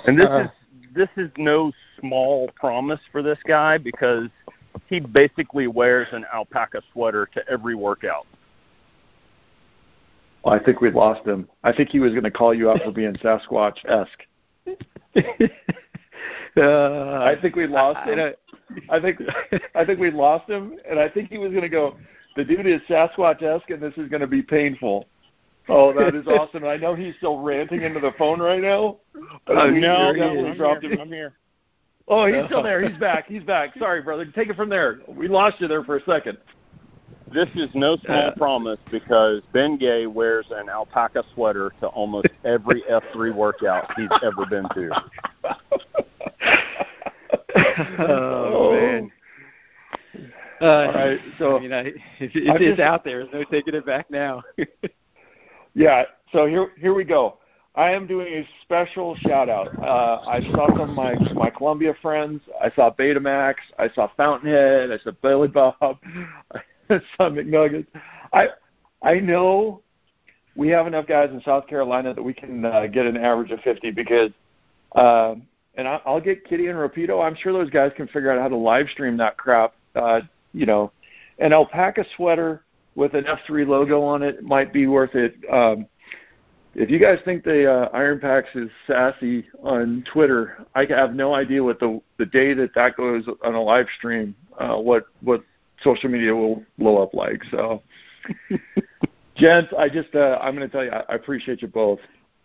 And 0.07 0.19
this 0.19 0.29
is 0.29 0.51
this 0.95 1.09
is 1.19 1.31
no 1.37 1.73
small 2.01 2.49
promise 2.57 3.01
for 3.13 3.23
this 3.23 3.39
guy 3.47 3.77
because 3.77 4.29
he 4.87 4.99
basically 4.99 5.67
wears 5.67 6.09
an 6.13 6.25
alpaca 6.33 6.81
sweater 6.93 7.29
to 7.35 7.47
every 7.49 7.75
workout. 7.75 8.27
Well, 10.43 10.55
I 10.55 10.59
think 10.59 10.81
we 10.81 10.91
lost 10.91 11.27
him. 11.27 11.49
I 11.65 11.73
think 11.73 11.91
he 11.91 11.99
was 11.99 12.13
going 12.13 12.25
to 12.25 12.31
call 12.31 12.55
you 12.55 12.71
out 12.71 12.81
for 12.83 12.93
being 12.93 13.13
Sasquatch 13.15 13.85
esque. 13.85 14.23
uh, 16.57 17.23
I 17.23 17.37
think 17.41 17.57
we 17.57 17.67
lost 17.67 18.09
him. 18.09 18.35
I 18.91 19.01
think 19.01 19.21
I 19.75 19.85
think 19.85 20.01
we 20.01 20.11
lost 20.11 20.49
him, 20.49 20.79
and 20.89 20.99
I 20.99 21.09
think 21.09 21.31
he 21.31 21.39
was 21.39 21.51
going 21.51 21.63
to 21.63 21.69
go. 21.69 21.97
The 22.37 22.45
dude 22.45 22.67
is 22.67 22.81
Sasquatch-esque, 22.89 23.71
and 23.71 23.83
this 23.83 23.95
is 23.97 24.09
going 24.09 24.21
to 24.21 24.27
be 24.27 24.43
painful. 24.43 25.07
Oh, 25.69 25.93
that 25.95 26.15
is 26.15 26.27
awesome! 26.27 26.65
I 26.65 26.77
know 26.77 26.95
he's 26.95 27.15
still 27.17 27.39
ranting 27.39 27.83
into 27.83 28.01
the 28.01 28.13
phone 28.19 28.41
right 28.41 28.61
now. 28.61 28.99
Uh, 29.47 29.67
no, 29.67 29.95
I'm, 29.95 30.15
here. 30.15 31.01
I'm 31.01 31.09
here. 31.09 31.35
Oh, 32.09 32.27
he's 32.27 32.47
still 32.47 32.63
there. 32.63 32.87
He's 32.87 32.97
back. 33.01 33.27
He's 33.27 33.43
back. 33.43 33.71
Sorry, 33.79 34.03
brother. 34.03 34.25
Take 34.27 34.49
it 34.49 34.57
from 34.57 34.69
there. 34.69 35.01
We 35.09 35.29
lost 35.29 35.61
you 35.61 35.69
there 35.69 35.85
for 35.85 35.97
a 35.97 36.05
second. 36.05 36.39
This 37.33 37.49
is 37.57 37.69
no 37.75 37.97
small 38.05 38.29
uh, 38.29 38.35
promise 38.37 38.79
because 38.91 39.43
Ben 39.53 39.77
Gay 39.77 40.07
wears 40.07 40.47
an 40.53 40.69
alpaca 40.69 41.25
sweater 41.35 41.73
to 41.81 41.89
almost 41.89 42.29
every 42.45 42.83
F3 42.83 43.35
workout 43.35 43.93
he's 43.97 44.09
ever 44.23 44.47
been 44.47 44.69
to. 44.75 44.91
oh, 47.99 48.73
man. 48.73 49.13
Uh, 50.61 50.65
All 50.65 50.93
right, 50.93 51.21
so 51.39 51.57
I 51.57 51.61
mean, 51.61 51.73
I, 51.73 51.81
it's, 51.81 51.97
it's, 52.19 52.35
it's 52.35 52.81
out 52.81 53.05
there. 53.05 53.27
There's 53.27 53.33
no 53.33 53.45
taking 53.45 53.75
it 53.75 53.85
back 53.85 54.11
now. 54.11 54.43
yeah. 55.75 56.05
So 56.33 56.47
here, 56.47 56.69
here 56.79 56.95
we 56.95 57.05
go. 57.05 57.39
I 57.75 57.91
am 57.91 58.07
doing 58.07 58.29
a 58.29 58.49
special 58.63 59.17
shout 59.17 59.51
out. 59.51 59.69
Uh, 59.79 60.23
I 60.27 60.41
saw 60.53 60.67
some 60.69 60.81
of 60.81 60.97
my 60.97 61.15
my 61.35 61.51
Columbia 61.51 61.95
friends. 62.01 62.41
I 62.59 62.71
saw 62.71 62.91
Betamax. 62.91 63.57
I 63.79 63.91
saw 63.91 64.09
Fountainhead. 64.17 64.91
I 64.91 64.99
saw 65.05 65.11
Billy 65.23 65.49
Bob. 65.49 65.77
Sun 66.89 67.35
McNuggets. 67.35 67.87
I 68.33 68.49
I 69.03 69.21
know 69.21 69.83
we 70.57 70.69
have 70.69 70.87
enough 70.87 71.07
guys 71.07 71.31
in 71.31 71.43
South 71.43 71.67
Carolina 71.67 72.15
that 72.15 72.23
we 72.23 72.33
can 72.33 72.65
uh, 72.65 72.87
get 72.87 73.07
an 73.07 73.17
average 73.17 73.51
of 73.51 73.61
50 73.61 73.91
because, 73.91 74.31
uh, 74.95 75.35
and 75.77 75.87
I, 75.87 76.01
I'll 76.05 76.21
get 76.21 76.45
Kitty 76.45 76.69
and 76.69 76.79
Rapido. 76.79 77.25
I'm 77.25 77.35
sure 77.35 77.53
those 77.53 77.71
guys 77.71 77.93
can 77.97 78.07
figure 78.07 78.31
out 78.31 78.41
how 78.41 78.49
to 78.49 78.57
live 78.57 78.89
stream 78.91 79.17
that 79.19 79.37
crap. 79.37 79.75
Uh, 79.95 80.21
you 80.53 80.67
know, 80.67 80.93
an 81.39 81.53
alpaca 81.53 82.05
sweater 82.17 82.63
with 82.95 83.15
an 83.15 83.25
F3 83.25 83.67
logo 83.67 84.03
on 84.03 84.23
it 84.23 84.43
might 84.43 84.73
be 84.73 84.87
worth 84.87 85.15
it. 85.15 85.37
Um, 85.53 85.87
if 86.75 86.91
you 86.91 86.99
guys 86.99 87.19
think 87.25 87.43
the 87.43 87.71
uh, 87.71 87.97
IronPAX 87.97 88.45
is 88.55 88.71
sassy 88.87 89.47
on 89.63 90.05
Twitter, 90.13 90.59
I 90.75 90.85
have 90.87 91.15
no 91.15 91.35
idea 91.35 91.65
what 91.65 91.81
the 91.81 92.01
the 92.19 92.27
day 92.27 92.53
that 92.53 92.75
that 92.75 92.97
goes 92.97 93.25
on 93.43 93.55
a 93.55 93.63
live 93.63 93.87
stream, 93.97 94.35
uh, 94.59 94.77
what 94.77 95.07
what 95.23 95.43
social 95.83 96.11
media 96.11 96.35
will 96.35 96.63
blow 96.79 97.03
up 97.03 97.15
like. 97.15 97.43
So, 97.51 97.83
gents, 99.37 99.73
I 99.79 99.89
just 99.89 100.15
uh, 100.15 100.39
I'm 100.43 100.55
going 100.55 100.69
to 100.69 100.73
tell 100.73 100.85
you, 100.85 100.91
I, 100.91 101.05
I 101.09 101.15
appreciate 101.15 101.63
you 101.63 101.69
both, 101.69 102.01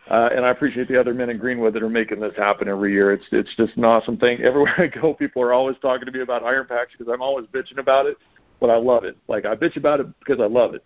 uh, 0.09 0.29
and 0.35 0.45
I 0.45 0.49
appreciate 0.49 0.87
the 0.87 0.99
other 0.99 1.13
men 1.13 1.29
in 1.29 1.37
Greenwood 1.37 1.73
that 1.73 1.83
are 1.83 1.89
making 1.89 2.19
this 2.19 2.35
happen 2.35 2.67
every 2.67 2.91
year. 2.93 3.11
It's 3.13 3.25
it's 3.31 3.55
just 3.55 3.75
an 3.77 3.85
awesome 3.85 4.17
thing. 4.17 4.41
Everywhere 4.43 4.73
I 4.77 4.87
go, 4.87 5.13
people 5.13 5.41
are 5.41 5.53
always 5.53 5.77
talking 5.81 6.05
to 6.05 6.11
me 6.11 6.21
about 6.21 6.43
IronPAX 6.43 6.87
because 6.97 7.11
I'm 7.11 7.21
always 7.21 7.45
bitching 7.47 7.77
about 7.77 8.05
it, 8.05 8.17
but 8.59 8.69
I 8.69 8.77
love 8.77 9.03
it. 9.03 9.17
Like 9.27 9.45
I 9.45 9.55
bitch 9.55 9.77
about 9.77 9.99
it 9.99 10.07
because 10.19 10.39
I 10.39 10.47
love 10.47 10.73
it. 10.73 10.83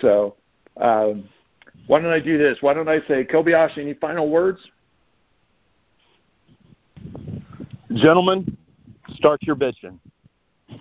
So. 0.00 0.36
Um, 0.78 1.28
why 1.86 2.00
don't 2.00 2.12
I 2.12 2.20
do 2.20 2.36
this? 2.36 2.58
Why 2.60 2.74
don't 2.74 2.88
I 2.88 2.98
say, 3.06 3.24
Kobayashi, 3.24 3.78
any 3.78 3.94
final 3.94 4.28
words? 4.28 4.60
Gentlemen, 7.94 8.56
start 9.10 9.42
your 9.42 9.56
bitching. 9.56 9.98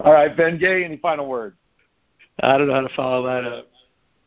All 0.00 0.12
right, 0.12 0.36
Ben 0.36 0.58
Gay, 0.58 0.84
any 0.84 0.98
final 0.98 1.26
words? 1.26 1.56
I 2.40 2.58
don't 2.58 2.68
know 2.68 2.74
how 2.74 2.80
to 2.82 2.94
follow 2.94 3.26
that 3.26 3.44
up. 3.44 3.68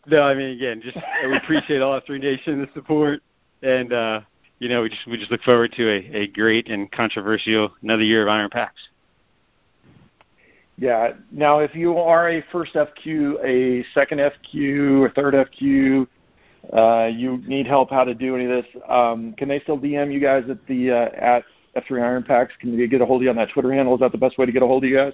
No, 0.08 0.22
I 0.24 0.34
mean 0.34 0.50
again, 0.50 0.82
just 0.82 0.98
we 1.26 1.38
appreciate 1.38 1.82
all 1.82 2.00
three 2.06 2.20
Nation 2.20 2.62
the 2.62 2.70
support, 2.74 3.22
and 3.62 3.94
uh, 3.94 4.22
you 4.60 4.70
know 4.70 4.82
we 4.82 4.90
just 4.90 5.06
we 5.08 5.18
just 5.18 5.30
look 5.30 5.44
forward 5.44 5.72
to 5.74 5.90
a, 5.90 6.22
a 6.22 6.28
great 6.28 6.70
and 6.70 6.92
controversial 6.92 7.72
another 7.84 8.04
year 8.04 8.28
of 8.28 8.30
IronPAX. 8.30 8.70
Yeah. 10.80 11.12
Now, 11.30 11.60
if 11.60 11.76
you 11.76 11.98
are 11.98 12.30
a 12.30 12.44
first 12.54 12.74
FQ, 12.74 13.44
a 13.44 13.86
second 13.94 14.20
FQ, 14.20 15.02
or 15.02 15.10
third 15.10 15.34
FQ, 15.34 16.08
uh, 16.72 17.08
you 17.08 17.44
need 17.46 17.68
help 17.68 17.90
how 17.90 18.06
to 18.06 18.16
do 18.16 18.36
any 18.36 18.46
of 18.46 18.52
this, 18.52 18.82
um, 18.88 19.34
can 19.34 19.50
they 19.50 19.60
still 19.60 19.78
DM 19.78 20.12
you 20.12 20.22
guys 20.22 20.46
at 20.50 20.66
the 20.68 20.92
uh, 20.92 21.10
at 21.16 21.44
F3 21.76 22.24
IronPAX? 22.24 22.50
Can 22.60 22.78
they 22.78 22.88
get 22.88 23.02
a 23.02 23.06
hold 23.06 23.22
of 23.22 23.24
you 23.24 23.30
on 23.30 23.36
that 23.36 23.50
Twitter 23.50 23.74
handle? 23.74 23.94
Is 23.96 24.00
that 24.00 24.14
the 24.14 24.18
best 24.18 24.38
way 24.38 24.46
to 24.46 24.52
get 24.52 24.64
a 24.64 24.68
hold 24.68 24.84
of 24.84 24.90
you 24.90 24.96
guys? 24.96 25.14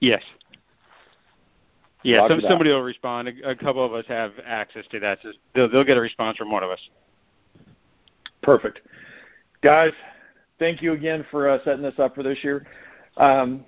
Yes. 0.00 0.22
Yeah, 2.04 2.28
some, 2.28 2.40
somebody 2.40 2.70
will 2.70 2.82
respond. 2.82 3.28
A, 3.28 3.50
a, 3.50 3.56
couple 3.56 3.84
of 3.84 3.94
us 3.94 4.04
have 4.08 4.32
access 4.44 4.84
to 4.90 5.00
that. 5.00 5.18
So 5.22 5.32
they'll, 5.54 5.70
they'll 5.70 5.84
get 5.84 5.96
a 5.96 6.00
response 6.00 6.36
from 6.36 6.50
one 6.50 6.62
of 6.62 6.70
us. 6.70 6.78
Perfect. 8.42 8.82
Guys, 9.62 9.92
thank 10.58 10.82
you 10.82 10.92
again 10.92 11.24
for 11.30 11.48
uh, 11.48 11.58
setting 11.64 11.82
this 11.82 11.98
up 11.98 12.14
for 12.14 12.22
this 12.22 12.38
year. 12.44 12.66
Um, 13.16 13.64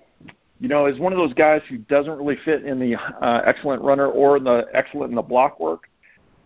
you 0.61 0.69
know, 0.69 0.85
as 0.85 0.99
one 0.99 1.13
of 1.13 1.19
those 1.19 1.33
guys 1.33 1.63
who 1.69 1.79
doesn't 1.79 2.13
really 2.13 2.37
fit 2.45 2.65
in 2.65 2.79
the 2.79 2.97
uh, 2.97 3.43
excellent 3.47 3.83
runner 3.83 4.09
or 4.09 4.39
the 4.39 4.67
excellent 4.75 5.11
in 5.11 5.17
the 5.17 5.23
block 5.23 5.59
work, 5.59 5.89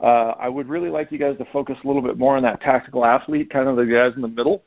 uh, 0.01 0.35
I 0.39 0.49
would 0.49 0.69
really 0.69 0.91
like 0.91 1.11
you 1.11 1.19
guys 1.19 1.37
to 1.39 1.45
focus 1.47 1.77
a 1.83 1.87
little 1.87 2.03
bit 2.03 2.19
more 2.19 2.37
on 2.37 2.43
that 2.45 2.61
tactical 2.61 3.05
athlete, 3.05 3.51
kind 3.51 3.69
of 3.69 3.77
the 3.77 3.85
guys 3.85 4.13
in 4.15 4.23
the 4.23 4.29
middle. 4.29 4.63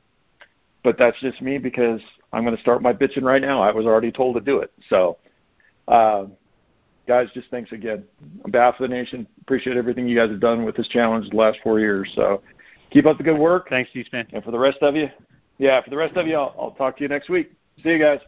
But 0.83 0.97
that's 0.97 1.19
just 1.21 1.41
me 1.41 1.57
because 1.57 2.01
I'm 2.33 2.43
going 2.43 2.55
to 2.55 2.61
start 2.61 2.81
my 2.81 2.91
bitching 2.91 3.23
right 3.23 3.41
now. 3.41 3.61
I 3.61 3.71
was 3.71 3.85
already 3.85 4.11
told 4.11 4.35
to 4.35 4.41
do 4.41 4.59
it. 4.59 4.71
So, 4.89 5.17
uh, 5.87 6.25
guys, 7.07 7.29
just 7.33 7.49
thanks 7.49 7.71
again. 7.71 8.03
On 8.45 8.51
behalf 8.51 8.75
of 8.79 8.89
the 8.89 8.95
nation, 8.95 9.27
appreciate 9.41 9.77
everything 9.77 10.07
you 10.07 10.15
guys 10.15 10.29
have 10.29 10.39
done 10.39 10.65
with 10.65 10.75
this 10.75 10.87
challenge 10.87 11.29
the 11.29 11.35
last 11.35 11.59
four 11.63 11.79
years. 11.79 12.11
So, 12.15 12.41
keep 12.91 13.05
up 13.05 13.17
the 13.17 13.23
good 13.23 13.37
work. 13.37 13.69
Thanks, 13.69 13.91
C-SPAN. 13.93 14.27
And 14.33 14.43
for 14.43 14.51
the 14.51 14.59
rest 14.59 14.77
of 14.81 14.95
you, 14.95 15.09
yeah, 15.57 15.81
for 15.81 15.89
the 15.89 15.97
rest 15.97 16.15
of 16.15 16.27
you, 16.27 16.35
I'll, 16.35 16.55
I'll 16.59 16.71
talk 16.71 16.97
to 16.97 17.03
you 17.03 17.09
next 17.09 17.29
week. 17.29 17.51
See 17.83 17.89
you 17.89 17.99
guys. 17.99 18.19